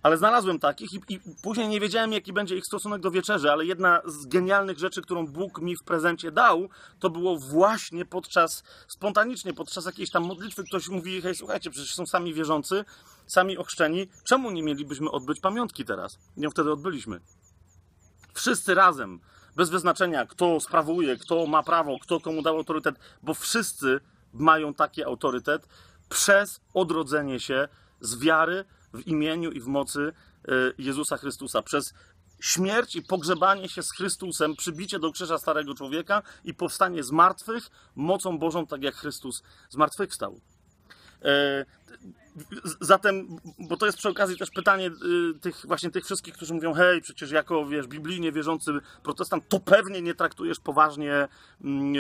[0.04, 3.64] Ale znalazłem takich i, i, później nie wiedziałem, jaki będzie ich stosunek do wieczerzy, ale
[3.64, 9.54] jedna z genialnych rzeczy, którą Bóg mi w prezencie dał, to było właśnie podczas, spontanicznie,
[9.54, 12.84] podczas jakiejś tam modlitwy, ktoś mówi, hej, słuchajcie, przecież są sami wierzący,
[13.26, 16.18] sami ochrzczeni, czemu nie mielibyśmy odbyć pamiątki teraz?
[16.36, 17.20] Nie wtedy odbyliśmy.
[18.34, 19.20] Wszyscy razem,
[19.56, 24.00] bez wyznaczenia, kto sprawuje, kto ma prawo, kto komu dał autorytet, bo wszyscy
[24.32, 25.68] mają taki autorytet
[26.08, 27.68] przez odrodzenie się
[28.00, 28.64] z wiary,
[28.94, 30.12] w imieniu i w mocy
[30.48, 31.62] e, Jezusa Chrystusa.
[31.62, 31.94] Przez
[32.40, 37.70] śmierć i pogrzebanie się z Chrystusem, przybicie do krzyża starego człowieka i powstanie z martwych
[37.96, 40.40] mocą Bożą, tak jak Chrystus z martwych stał.
[41.22, 41.64] E,
[42.80, 46.74] zatem, bo to jest przy okazji też pytanie e, tych właśnie tych wszystkich, którzy mówią,
[46.74, 51.28] hej, przecież jako, wiesz, biblijnie wierzący protestant, to pewnie nie traktujesz poważnie
[51.64, 51.94] mm,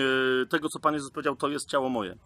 [0.48, 2.16] tego, co Pan Jezus powiedział, to jest ciało moje.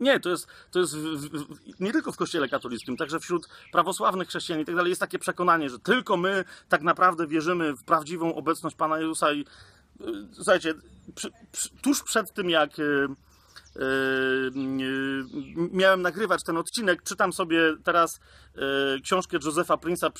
[0.00, 4.28] Nie, to jest, to jest w, w, nie tylko w kościele katolickim, także wśród prawosławnych
[4.28, 8.34] chrześcijan i tak dalej jest takie przekonanie, że tylko my tak naprawdę wierzymy w prawdziwą
[8.34, 9.38] obecność Pana Jezusa i
[10.00, 10.74] yy, słuchajcie,
[11.14, 13.08] przy, przy, tuż przed tym jak yy,
[14.54, 15.34] yy,
[15.72, 18.20] miałem nagrywać ten odcinek, czytam sobie teraz
[19.02, 20.10] książkę Josefa Prince'a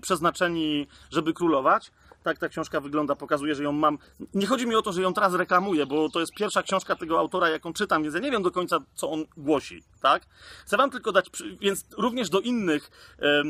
[0.00, 1.90] Przeznaczeni, żeby królować
[2.26, 3.98] tak ta książka wygląda, pokazuje, że ją mam.
[4.34, 7.18] Nie chodzi mi o to, że ją teraz reklamuję, bo to jest pierwsza książka tego
[7.18, 10.26] autora, jaką czytam, więc ja nie wiem do końca, co on głosi, tak?
[10.66, 13.42] Chcę wam tylko dać, więc również do innych e,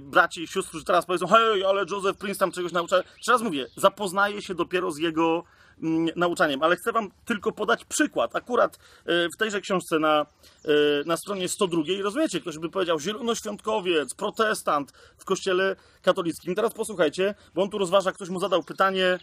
[0.00, 2.96] braci i sióstr, którzy teraz powiedzą, hej, ale Joseph Prince tam czegoś naucza.
[3.16, 5.44] Jeszcze raz mówię, zapoznaję się dopiero z jego
[5.82, 8.36] Mm, nauczaniem, ale chcę Wam tylko podać przykład.
[8.36, 10.26] Akurat e, w tejże książce na,
[10.64, 10.68] e,
[11.06, 16.54] na stronie 102, rozumiecie, ktoś by powiedział zielonoświątkowiec, protestant w kościele katolickim.
[16.54, 19.18] Teraz posłuchajcie, bo on tu rozważa, ktoś mu zadał pytanie,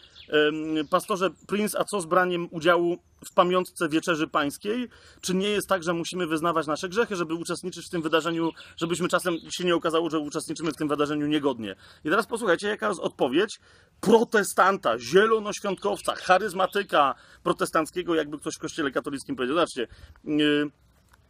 [0.90, 4.90] pastorze Prince, a co z braniem udziału w pamiątce Wieczerzy Pańskiej?
[5.22, 9.08] Czy nie jest tak, że musimy wyznawać nasze grzechy, żeby uczestniczyć w tym wydarzeniu, żebyśmy
[9.08, 11.76] czasem się nie okazało, że uczestniczymy w tym wydarzeniu niegodnie?
[12.06, 13.60] I teraz posłuchajcie, jaka jest odpowiedź
[14.02, 19.56] protestanta, zielonoświątkowca, charyzmatyka protestanckiego, jakby ktoś w kościele katolickim powiedział.
[19.56, 19.88] Zobaczcie,
[20.24, 20.72] yy,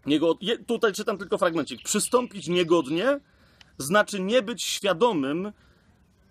[0.06, 0.36] niego,
[0.68, 1.84] tutaj czytam tylko fragmencik.
[1.84, 3.20] Przystąpić niegodnie
[3.78, 5.52] znaczy nie być świadomym,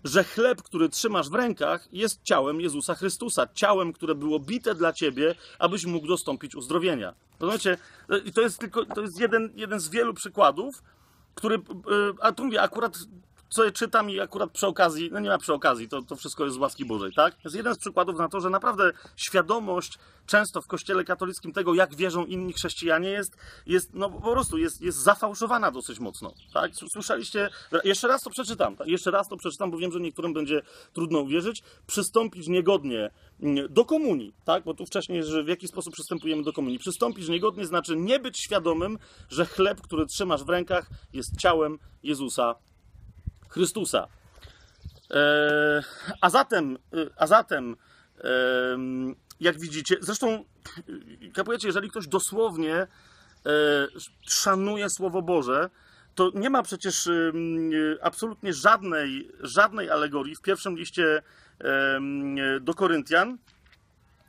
[0.05, 4.92] że chleb, który trzymasz w rękach, jest ciałem Jezusa Chrystusa, ciałem, które było bite dla
[4.92, 7.14] ciebie, abyś mógł dostąpić uzdrowienia.
[7.40, 7.78] Rozumiecie?
[8.24, 10.83] I to jest tylko to jest jeden, jeden z wielu przykładów,
[11.35, 11.61] który, y,
[12.20, 12.98] a tu mówię, akurat
[13.53, 16.57] co czytam i akurat przy okazji, no nie ma przy okazji, to, to wszystko jest
[16.57, 17.45] z łaski Bożej, tak?
[17.45, 21.95] Jest jeden z przykładów na to, że naprawdę świadomość często w kościele katolickim tego, jak
[21.95, 23.37] wierzą inni chrześcijanie jest,
[23.67, 26.73] jest no po prostu jest, jest zafałszowana dosyć mocno, tak?
[26.93, 27.51] Słyszeliście,
[27.85, 28.87] jeszcze raz to przeczytam, tak?
[28.88, 30.62] jeszcze raz to przeczytam, bo wiem, że niektórym będzie
[30.93, 33.11] trudno uwierzyć, przystąpić niegodnie
[33.43, 34.65] mm, do komunii, tak?
[34.65, 36.79] Bo tu wcześniej, że w jaki sposób przystępujemy do komunii.
[36.79, 42.55] Przystąpić niegodnie znaczy nie być świadomym, że chleb, który trzymasz w rękach jest ciałem Jezusa
[43.53, 44.09] Chrystusa.
[45.11, 45.83] E,
[46.21, 47.77] a zatem, e, a zatem
[48.19, 48.29] e,
[49.41, 50.45] jak widzicie, zresztą
[51.35, 52.87] kapujecie, jeżeli ktoś dosłownie
[54.29, 55.71] szanuje Słowo Boże,
[56.15, 57.09] to nie ma przecież
[58.03, 61.23] absolutnie żadnej, żadnej alegorii w pierwszym liście
[62.61, 63.38] do Koryntian,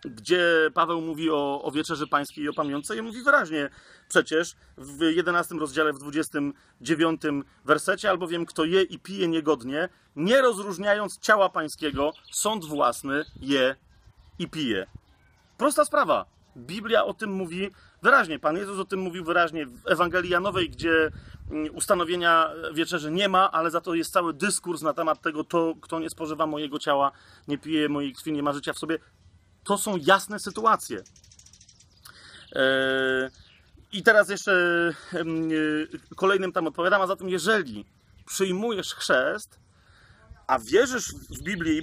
[0.05, 3.69] gdzie Paweł mówi o, o wieczerzy pańskiej i o pamiątce i mówi wyraźnie,
[4.09, 7.21] przecież w 11 rozdziale, w 29
[7.65, 13.75] wersecie, albowiem kto je i pije niegodnie, nie rozróżniając ciała pańskiego, sąd własny je
[14.39, 14.85] i pije.
[15.57, 16.25] Prosta sprawa.
[16.57, 17.69] Biblia o tym mówi
[18.01, 18.39] wyraźnie.
[18.39, 21.11] Pan Jezus o tym mówił wyraźnie w Ewangelii Janowej, gdzie
[21.51, 25.73] mm, ustanowienia wieczerzy nie ma, ale za to jest cały dyskurs na temat tego, to,
[25.81, 27.11] kto nie spożywa mojego ciała,
[27.47, 28.99] nie pije mojej krwi, nie ma życia w sobie.
[29.63, 31.03] To są jasne sytuacje.
[32.55, 33.29] Eee,
[33.91, 34.51] I teraz jeszcze
[35.13, 37.85] e, kolejnym tam odpowiadam, a zatem jeżeli
[38.25, 39.59] przyjmujesz chrzest,
[40.47, 41.81] a wierzysz w Biblię i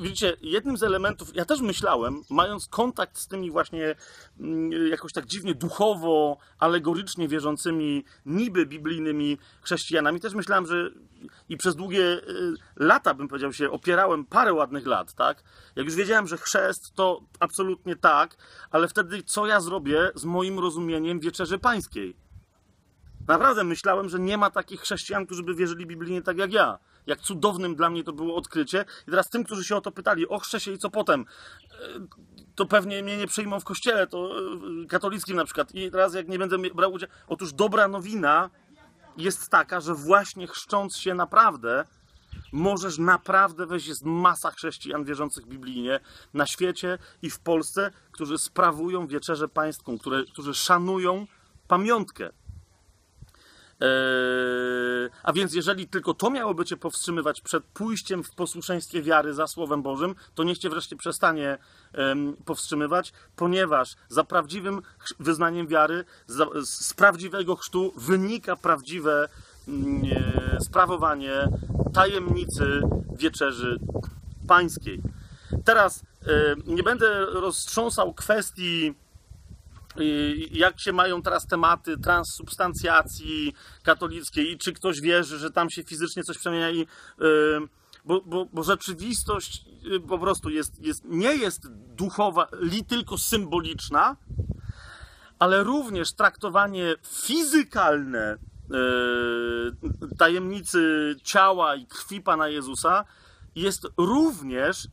[0.00, 3.94] widzicie, jednym z elementów, ja też myślałem, mając kontakt z tymi właśnie
[4.40, 10.90] mm, jakoś tak dziwnie duchowo, alegorycznie wierzącymi, niby biblijnymi chrześcijanami, też myślałem, że
[11.48, 15.42] i przez długie y, lata, bym powiedział się, opierałem parę ładnych lat, tak?
[15.76, 18.36] Jak już wiedziałem, że chrzest to absolutnie tak,
[18.70, 22.16] ale wtedy co ja zrobię z moim rozumieniem wieczerzy pańskiej?
[23.28, 26.78] Naprawdę myślałem, że nie ma takich chrześcijan, którzy by wierzyli biblijnie tak jak ja.
[27.06, 28.84] Jak cudownym dla mnie to było odkrycie.
[29.08, 31.24] I teraz tym, którzy się o to pytali, ochrzczę się i co potem?
[31.70, 31.76] E,
[32.54, 34.30] To pewnie mnie nie przyjmą w kościele, to
[34.82, 35.74] e, katolickim na przykład.
[35.74, 37.12] I teraz jak nie będę brał udziału...
[37.28, 38.50] Otóż dobra nowina
[39.16, 41.84] jest taka, że właśnie chrzcząc się naprawdę,
[42.52, 46.00] możesz naprawdę wejść, jest masa chrześcijan wierzących biblijnie
[46.34, 51.26] na świecie i w Polsce, którzy sprawują wieczerzę pańską, które, którzy szanują
[51.68, 52.30] pamiątkę.
[53.82, 59.46] Eee, a więc jeżeli tylko to miałoby cię powstrzymywać przed pójściem w posłuszeństwie wiary za
[59.46, 61.58] Słowem Bożym, to niech cię wreszcie przestanie
[62.44, 64.82] powstrzymywać, ponieważ za prawdziwym
[65.20, 66.04] wyznaniem wiary,
[66.62, 69.28] z prawdziwego chrztu wynika prawdziwe
[69.68, 70.02] mm,
[70.60, 71.48] sprawowanie
[71.94, 72.82] tajemnicy
[73.16, 73.78] wieczerzy
[74.48, 75.02] pańskiej.
[75.64, 76.02] Teraz
[76.66, 78.94] nie będę roztrząsał kwestii
[80.50, 86.24] jak się mają teraz tematy transsubstancjacji katolickiej i czy ktoś wierzy, że tam się fizycznie
[86.24, 86.86] coś przemienia i y,
[88.04, 89.64] bo, bo, bo rzeczywistość
[89.96, 94.16] y, po prostu jest, jest, nie jest duchowa, li tylko symboliczna,
[95.38, 103.04] ale również traktowanie fizykalne y, tajemnicy ciała i krwi Pana Jezusa
[103.54, 104.88] jest również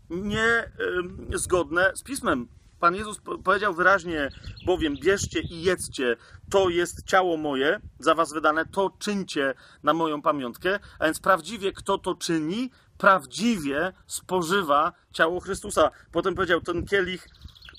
[1.29, 2.47] niezgodne z Pismem.
[2.79, 4.29] Pan Jezus po- powiedział wyraźnie,
[4.65, 6.15] bowiem bierzcie i jedzcie,
[6.49, 10.79] to jest ciało moje, za was wydane, to czyńcie na moją pamiątkę.
[10.99, 15.91] A więc prawdziwie kto to czyni, prawdziwie spożywa ciało Chrystusa.
[16.11, 17.27] Potem powiedział, ten kielich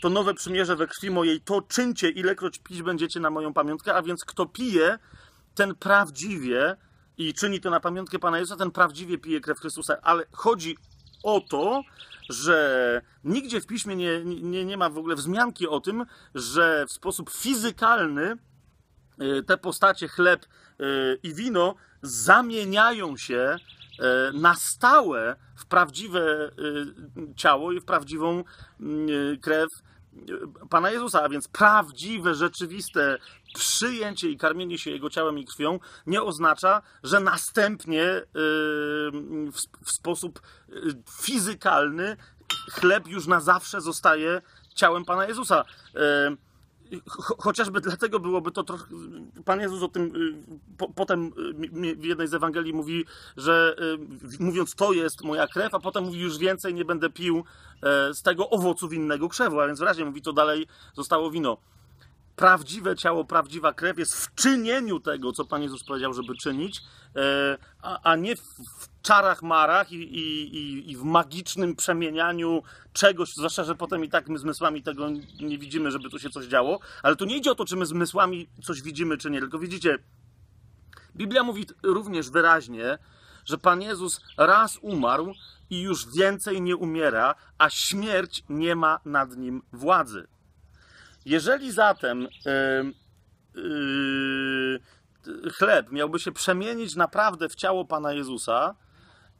[0.02, 4.02] to nowe przymierze we krwi mojej, to czyńcie, ilekroć pić będziecie na moją pamiątkę, a
[4.02, 4.98] więc kto pije,
[5.54, 6.76] ten prawdziwie
[7.18, 9.96] i czyni to na pamiątkę Pana Jezusa, ten prawdziwie pije krew Chrystusa.
[10.02, 10.76] Ale chodzi
[11.22, 11.82] o to,
[12.28, 16.92] że nigdzie w piśmie nie, nie, nie ma w ogóle wzmianki o tym, że w
[16.92, 18.36] sposób fizykalny
[19.22, 20.46] y, te postacie chleb
[20.80, 26.50] y, i wino zamieniają się y, na stałe w prawdziwe
[27.36, 28.44] ciało i w prawdziwą
[28.80, 29.68] y, krew
[30.70, 33.18] Pana Jezusa, a więc prawdziwe, rzeczywiste
[33.54, 38.24] przyjęcie i karmienie się Jego ciałem i krwią nie oznacza, że następnie y,
[39.52, 40.72] w, sposób y,
[41.22, 42.16] fizykalny
[42.70, 44.42] chleb już na zawsze zostaje
[44.74, 45.64] ciałem Pana Jezusa.
[47.08, 48.84] Cho- Chociażby dlatego byłoby to trochę.
[49.44, 51.32] Pan Jezus o tym y, po, potem
[51.84, 53.04] y, w jednej z Ewangelii mówi,
[53.36, 53.76] że
[54.40, 57.44] y, mówiąc to jest moja krew, a potem mówi już więcej nie będę pił
[57.82, 61.56] e, z tego owocu winnego krzewu, a więc wyraźnie mówi to dalej zostało wino.
[62.40, 66.80] Prawdziwe ciało, prawdziwa krew jest w czynieniu tego, co Pan Jezus powiedział, żeby czynić,
[67.16, 68.42] e, a, nie w,
[69.02, 74.38] czarach, marach i, i, i, w magicznym przemienianiu czegoś, zwłaszcza, że potem i tak my
[74.38, 75.08] zmysłami tego
[75.40, 76.80] nie widzimy, żeby tu się coś działo.
[77.02, 79.98] Ale tu nie idzie o to, czy my zmysłami coś widzimy, czy nie, tylko widzicie,
[81.16, 82.98] Biblia mówi również wyraźnie,
[83.44, 85.32] że Pan Jezus raz umarł
[85.70, 90.26] i już więcej nie umiera, a śmierć nie ma nad nim władzy.
[91.24, 92.28] Jeżeli zatem
[93.54, 94.80] yy, yy,
[95.50, 98.74] chleb miałby się przemienić naprawdę w ciało Pana Jezusa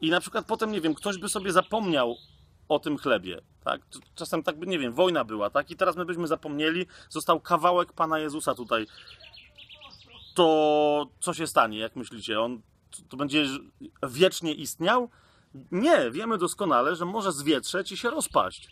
[0.01, 2.16] i na przykład potem, nie wiem, ktoś by sobie zapomniał
[2.69, 3.81] o tym chlebie, tak?
[4.14, 5.71] Czasem tak by, nie wiem, wojna była, tak?
[5.71, 8.87] I teraz my byśmy zapomnieli, został kawałek Pana Jezusa tutaj.
[10.35, 12.41] To co się stanie, jak myślicie?
[12.41, 12.62] On
[13.09, 13.47] to będzie
[14.09, 15.11] wiecznie istniał?
[15.72, 18.68] Nie, wiemy doskonale, że może zwietrzeć i się rozpaść.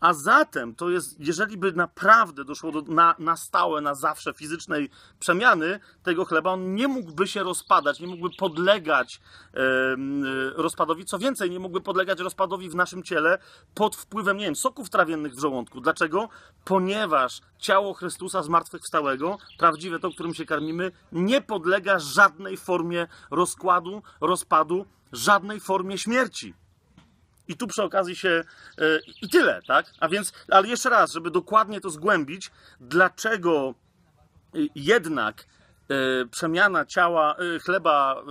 [0.00, 4.90] A zatem to jest, jeżeli by naprawdę doszło do, na, na stałe, na zawsze fizycznej
[5.18, 9.20] przemiany tego chleba, on nie mógłby się rozpadać, nie mógłby podlegać
[9.54, 9.60] e,
[10.54, 11.04] rozpadowi.
[11.04, 13.38] Co więcej, nie mógłby podlegać rozpadowi w naszym ciele
[13.74, 15.80] pod wpływem, nie wiem, soków trawiennych w żołądku.
[15.80, 16.28] Dlaczego?
[16.64, 24.86] Ponieważ ciało Chrystusa zmartwychwstałego, prawdziwe to, którym się karmimy, nie podlega żadnej formie rozkładu, rozpadu,
[25.12, 26.54] żadnej formie śmierci.
[27.50, 28.44] I tu przy okazji się.
[28.78, 29.86] Yy, I tyle, tak?
[30.00, 33.74] A więc, ale jeszcze raz, żeby dokładnie to zgłębić, dlaczego
[34.54, 35.46] yy, jednak
[35.88, 38.22] yy, przemiana ciała, chleba,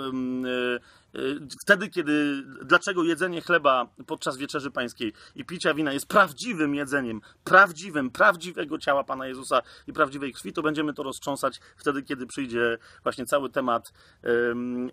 [1.61, 2.43] wtedy, kiedy.
[2.65, 9.03] Dlaczego jedzenie chleba podczas wieczerzy pańskiej i picia wina jest prawdziwym jedzeniem, prawdziwym, prawdziwego ciała
[9.03, 13.93] Pana Jezusa i prawdziwej krwi, to będziemy to roztrząsać wtedy, kiedy przyjdzie właśnie cały temat,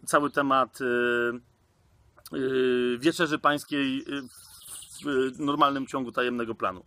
[0.07, 1.56] cały temat Yy,
[2.99, 4.23] wieczerzy pańskiej yy,
[5.33, 6.85] w normalnym ciągu tajemnego planu.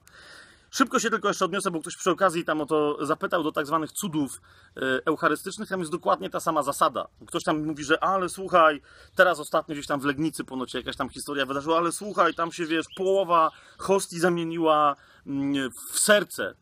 [0.72, 3.68] Szybko się tylko jeszcze odniosę, bo ktoś przy okazji tam o to zapytał do tak
[3.68, 4.42] zwanych cudów
[4.76, 5.70] yy, eucharystycznych.
[5.70, 7.08] Tam jest dokładnie ta sama zasada.
[7.28, 8.82] Ktoś tam mówi, że ale słuchaj,
[9.16, 12.66] teraz ostatnio gdzieś tam w Legnicy ponoć jakaś tam historia wydarzyła, ale słuchaj, tam się
[12.66, 14.96] wiesz, połowa hostii zamieniła
[15.28, 16.54] mm, w serce.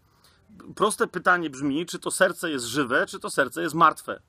[0.75, 4.19] Proste pytanie brzmi, czy to serce jest żywe, czy to serce jest martwe.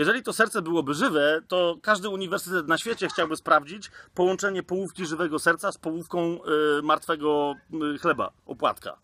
[0.00, 5.38] Jeżeli to serce byłoby żywe, to każdy uniwersytet na świecie chciałby sprawdzić połączenie połówki żywego
[5.38, 6.38] serca z połówką
[6.78, 7.54] y, martwego
[7.94, 8.98] y, chleba, opłatka.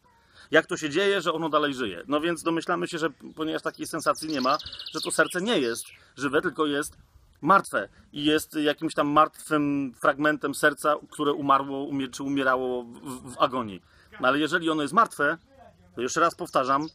[0.50, 2.02] Jak to się dzieje, że ono dalej żyje?
[2.08, 4.58] No więc domyślamy się, że ponieważ takiej sensacji nie ma,
[4.94, 5.84] że to serce nie jest
[6.16, 6.98] żywe, tylko jest
[7.40, 13.38] martwe i jest jakimś tam martwym fragmentem serca, które umarło umie, czy umierało w, w
[13.38, 13.82] agonii.
[14.20, 15.38] No ale jeżeli ono jest martwe,
[16.02, 16.86] jeszcze raz powtarzam,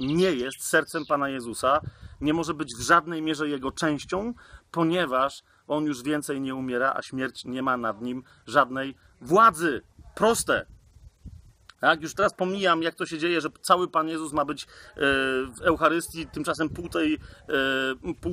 [0.00, 1.80] nie jest sercem Pana Jezusa,
[2.20, 4.34] nie może być w żadnej mierze jego częścią,
[4.70, 9.82] ponieważ on już więcej nie umiera, a śmierć nie ma nad nim żadnej władzy.
[10.14, 10.66] Proste.
[11.80, 14.66] Tak, już teraz pomijam, jak to się dzieje, że cały Pan Jezus ma być e,
[15.56, 18.32] w Eucharystii, tymczasem pół tej, e, pół,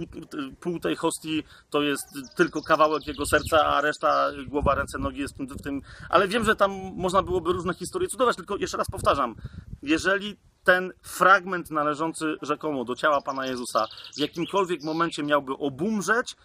[0.59, 5.33] pół tej hostii to jest tylko kawałek jego serca, a reszta, głowa, ręce, nogi jest
[5.33, 5.81] w tym, w tym.
[6.09, 9.35] Ale wiem, że tam można byłoby różne historie cudować, tylko jeszcze raz powtarzam,
[9.81, 16.35] jeżeli ten fragment należący rzekomo do ciała Pana Jezusa w jakimkolwiek momencie miałby obumrzeć,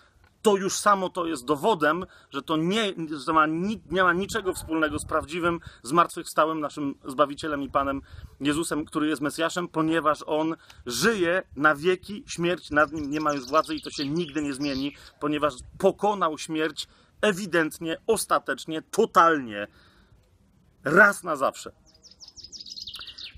[0.43, 2.95] to już samo to jest dowodem, że to nie,
[3.27, 3.47] że ma,
[3.91, 8.03] nie ma niczego wspólnego z prawdziwym, zmartwychwstałym naszym Zbawicielem i Panem
[8.41, 13.49] Jezusem, który jest Mesjaszem, ponieważ On żyje na wieki, śmierć nad Nim nie ma już
[13.49, 16.89] władzy i to się nigdy nie zmieni, ponieważ pokonał śmierć
[17.21, 19.67] ewidentnie, ostatecznie, totalnie,
[20.85, 21.73] raz na zawsze.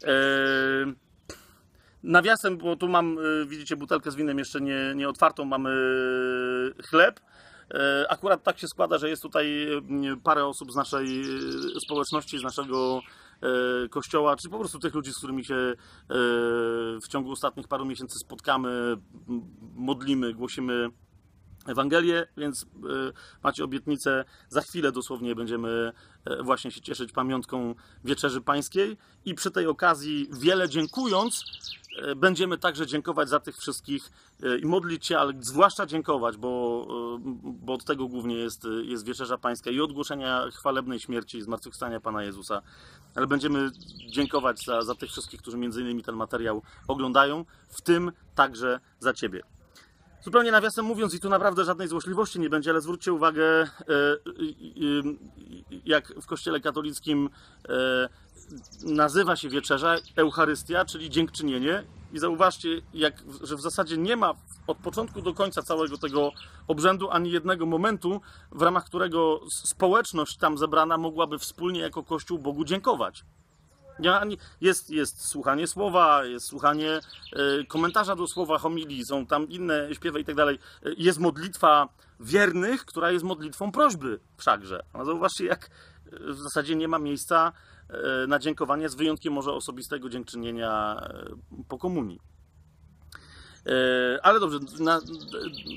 [0.02, 0.94] Yy,
[2.02, 5.70] nawiasem, bo tu mam, yy, widzicie, butelkę z winem jeszcze nie, nie otwartą, mamy
[6.84, 7.20] chleb.
[7.74, 7.78] Yy,
[8.08, 9.66] akurat tak się składa, że jest tutaj
[10.22, 11.24] parę osób z naszej
[11.80, 13.00] społeczności, z naszego
[13.90, 15.74] kościoła, czy po prostu tych ludzi, z którymi się
[17.02, 18.96] w ciągu ostatnich paru miesięcy spotkamy,
[19.74, 20.88] modlimy, głosimy
[21.66, 22.66] Ewangelię, więc
[23.42, 24.24] macie obietnicę.
[24.48, 25.92] Za chwilę dosłownie będziemy
[26.24, 31.44] E, właśnie się cieszyć pamiątką Wieczerzy Pańskiej i przy tej okazji wiele dziękując
[32.02, 34.10] e, będziemy także dziękować za tych wszystkich
[34.42, 36.86] e, i modlić się, ale zwłaszcza dziękować, bo,
[37.44, 42.22] bo od tego głównie jest, jest Wieczerza Pańska i ogłoszenia chwalebnej śmierci i zmartwychwstania Pana
[42.22, 42.62] Jezusa.
[43.14, 43.70] Ale będziemy
[44.10, 49.12] dziękować za, za tych wszystkich, którzy między innymi ten materiał oglądają, w tym także za
[49.12, 49.42] Ciebie.
[50.24, 53.68] Zupełnie nawiasem mówiąc, i tu naprawdę żadnej złośliwości nie będzie, ale zwróćcie uwagę, e,
[55.84, 57.30] jak w Kościele katolickim
[57.68, 58.08] e,
[58.84, 61.84] nazywa się wieczerza Eucharystia, czyli dziękczynienie.
[62.12, 64.34] I zauważcie, jak, że w zasadzie nie ma
[64.66, 66.32] od początku do końca całego tego
[66.68, 68.20] obrzędu ani jednego momentu,
[68.52, 73.24] w ramach którego społeczność tam zebrana mogłaby wspólnie jako Kościół Bogu dziękować.
[74.60, 80.20] Jest, jest słuchanie słowa, jest słuchanie e, komentarza do słowa, homilii, są tam inne śpiewy
[80.20, 80.58] i tak dalej.
[80.86, 81.88] E, jest modlitwa
[82.20, 84.82] wiernych, która jest modlitwą prośby wszakże.
[84.92, 85.70] A zauważcie, jak
[86.12, 87.52] e, w zasadzie nie ma miejsca
[88.28, 91.00] na dziękowanie, z wyjątkiem może osobistego dziękczynienia
[91.68, 92.20] po komunii.
[94.22, 95.00] Ale dobrze, na,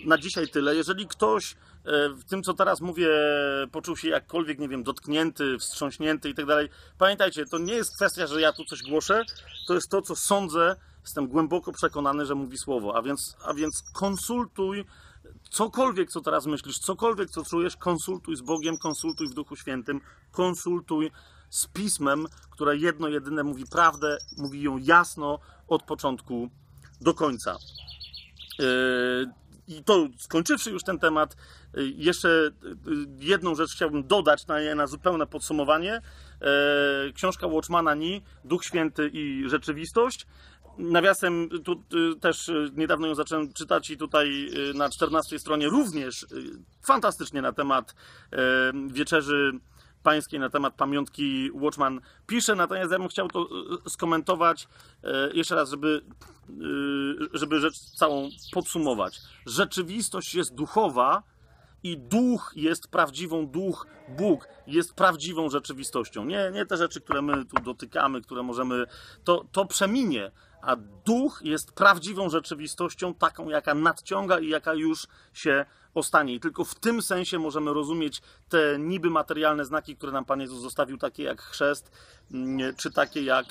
[0.05, 0.75] na dzisiaj tyle.
[0.75, 1.55] Jeżeli ktoś
[1.85, 3.09] E, w tym, co teraz mówię,
[3.71, 6.69] poczuł się jakkolwiek, nie wiem, dotknięty, wstrząśnięty i tak dalej.
[6.97, 9.23] Pamiętajcie, to nie jest kwestia, że ja tu coś głoszę,
[9.67, 13.83] to jest to, co sądzę, jestem głęboko przekonany, że mówi słowo, a więc, a więc
[13.93, 14.85] konsultuj
[15.49, 21.11] cokolwiek, co teraz myślisz, cokolwiek, co czujesz, konsultuj z Bogiem, konsultuj w Duchu Świętym, konsultuj
[21.49, 26.49] z Pismem, które jedno, jedyne mówi prawdę, mówi ją jasno od początku
[27.05, 27.57] do końca.
[28.59, 31.35] Yy i to skończywszy już ten temat,
[31.77, 32.51] y, jeszcze y,
[33.19, 36.01] jedną rzecz chciałbym dodać na, na zupełne podsumowanie.
[36.41, 40.27] E, książka Watchmana Ni, Duch Święty i Rzeczywistość.
[40.77, 41.83] Nawiasem, tu
[42.21, 46.25] też niedawno ją zacząłem czytać i tutaj na 14 stronie również
[46.81, 47.95] fantastycznie na temat
[48.31, 48.37] e,
[48.87, 49.51] wieczerzy
[50.05, 53.47] pańskiej, na temat pamiątki Watchman pisze, natomiast ja bym chciał to
[53.87, 54.67] y, skomentować
[55.03, 56.01] e, jeszcze raz, żeby,
[56.49, 59.21] y, żeby rzecz całą podsumować.
[59.45, 61.23] Rzeczywistość jest duchowa
[61.83, 66.25] i duch jest prawdziwą, duch, Bóg jest prawdziwą rzeczywistością.
[66.25, 68.85] Nie, nie te rzeczy, które my tu dotykamy, które możemy,
[69.23, 70.31] to, to przeminie,
[70.61, 70.75] a
[71.05, 75.65] duch jest prawdziwą rzeczywistością, taką, jaka nadciąga i jaka już się
[75.95, 76.33] ostanie.
[76.33, 80.61] I tylko w tym sensie możemy rozumieć te niby materialne znaki, które nam Pan Jezus
[80.61, 81.91] zostawił, takie jak chrzest,
[82.31, 83.45] mm, czy takie jak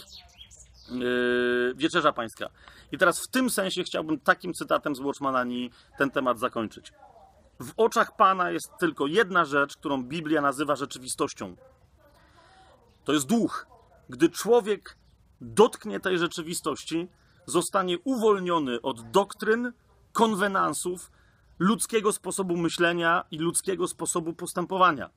[0.90, 2.48] yy, wieczerza pańska.
[2.92, 6.92] I teraz w tym sensie chciałbym takim cytatem z Watchmanani ten temat zakończyć.
[7.60, 11.56] W oczach Pana jest tylko jedna rzecz, którą Biblia nazywa rzeczywistością.
[13.04, 13.66] To jest duch.
[14.08, 14.96] Gdy człowiek
[15.40, 17.08] dotknie tej rzeczywistości,
[17.46, 19.72] zostanie uwolniony od doktryn,
[20.12, 21.10] konwenansów,
[21.58, 25.10] ludzkiego sposobu myślenia i ludzkiego sposobu postępowania.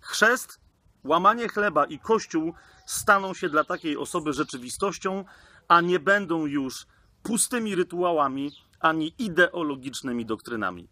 [0.00, 0.60] Chrzest,
[1.04, 2.54] łamanie chleba i kościół
[2.86, 5.24] staną się dla takiej osoby rzeczywistością,
[5.68, 6.86] a nie będą już
[7.22, 10.88] pustymi rytuałami ani ideologicznymi doktrynami.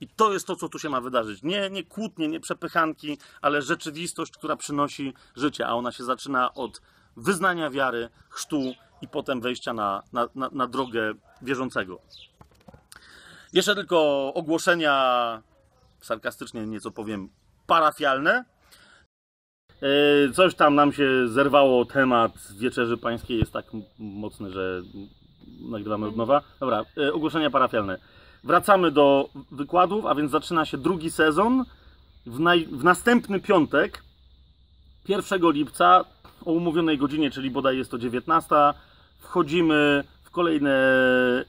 [0.00, 1.42] I to jest to, co tu się ma wydarzyć.
[1.42, 6.82] Nie, nie kłótnie, nie przepychanki, ale rzeczywistość, która przynosi życie, a ona się zaczyna od
[7.16, 12.00] wyznania wiary, chrztu i potem wejścia na, na, na, na drogę wierzącego.
[13.54, 15.42] Jeszcze tylko ogłoszenia,
[16.00, 17.28] sarkastycznie nieco powiem,
[17.66, 18.44] parafialne.
[19.82, 23.66] E, Coś tam nam się zerwało, temat Wieczerzy Pańskiej jest tak
[23.98, 24.82] mocny, że
[25.70, 26.42] nagrywamy od nowa.
[26.60, 27.98] Dobra, e, ogłoszenia parafialne.
[28.44, 31.64] Wracamy do wykładów, a więc zaczyna się drugi sezon.
[32.26, 34.02] W, naj, w następny piątek,
[35.08, 36.04] 1 lipca,
[36.44, 38.54] o umówionej godzinie, czyli bodaj jest to 19,
[39.18, 40.74] wchodzimy w kolejne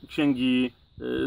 [0.08, 0.72] księgi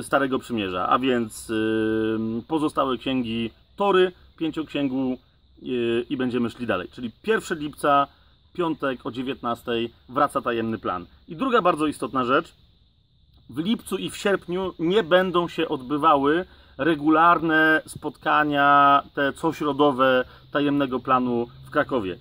[0.03, 5.19] Starego Przymierza, a więc y, pozostałe księgi Tory, pięcioksięgu
[5.63, 6.89] y, i będziemy szli dalej.
[6.93, 8.07] Czyli 1 lipca,
[8.53, 9.73] piątek o 19
[10.09, 11.07] wraca tajemny plan.
[11.29, 12.55] I druga bardzo istotna rzecz,
[13.51, 16.45] w lipcu i w sierpniu nie będą się odbywały
[16.79, 22.19] regularne spotkania, te cośrodowe tajemnego planu w Krakowie.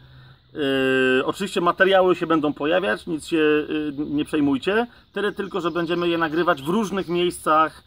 [0.54, 4.88] Yy, oczywiście materiały się będą pojawiać, nic się yy, nie przejmujcie.
[5.14, 7.84] Tyle tylko, że będziemy je nagrywać w różnych miejscach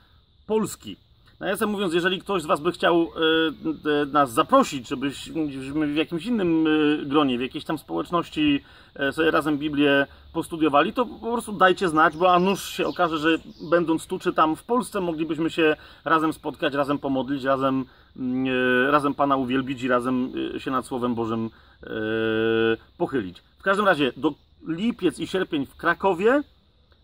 [0.47, 0.97] Polski.
[1.41, 6.27] Nawiasem mówiąc, jeżeli ktoś z Was by chciał yy, yy, nas zaprosić, żebyśmy w jakimś
[6.27, 8.65] innym yy, gronie, w jakiejś tam społeczności
[8.99, 13.19] yy, sobie razem Biblię postudiowali, to po prostu dajcie znać, bo a nuż się okaże,
[13.19, 13.39] że
[13.71, 17.85] będąc tu czy tam w Polsce, moglibyśmy się razem spotkać, razem pomodlić, razem,
[18.17, 21.51] yy, razem Pana uwielbić i razem się nad Słowem Bożym
[22.99, 23.43] pochylić.
[23.59, 24.35] W każdym razie do
[24.67, 26.43] lipiec i sierpień w Krakowie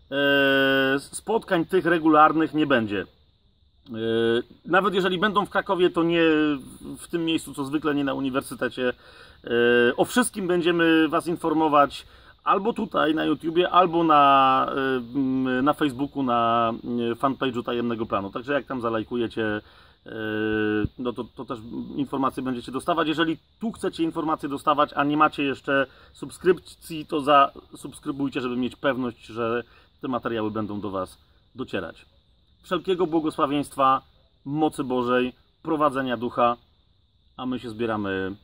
[0.09, 3.05] yy, spotkań tych regularnych nie będzie.
[3.91, 6.21] Yy, Nawet jeżeli będą w Krakowie, to nie
[6.99, 8.93] w tym miejscu, co zwykle, nie na uniwersytecie.
[9.97, 12.05] O wszystkim będziemy Was informować
[12.43, 14.71] albo tutaj na YouTubie, albo na,
[15.63, 16.73] na Facebooku, na
[17.15, 18.31] fanpage'u Tajemnego Planu.
[18.31, 19.61] Także jak tam zalajkujecie,
[20.99, 21.59] no to, to też
[21.95, 23.07] informacje będziecie dostawać.
[23.07, 29.25] Jeżeli tu chcecie informacje dostawać, a nie macie jeszcze subskrypcji, to zasubskrybujcie, żeby mieć pewność,
[29.25, 29.63] że
[30.01, 31.17] te materiały będą do Was
[31.55, 32.05] docierać
[32.67, 34.01] wszelkiego błogosławieństwa,
[34.45, 36.57] mocy Bożej, prowadzenia ducha,
[37.37, 38.35] a my się zbieramy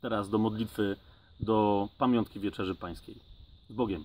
[0.00, 0.96] teraz do modlitwy,
[1.40, 3.18] do pamiątki Wieczerzy Pańskiej.
[3.68, 4.04] Z Bogiem.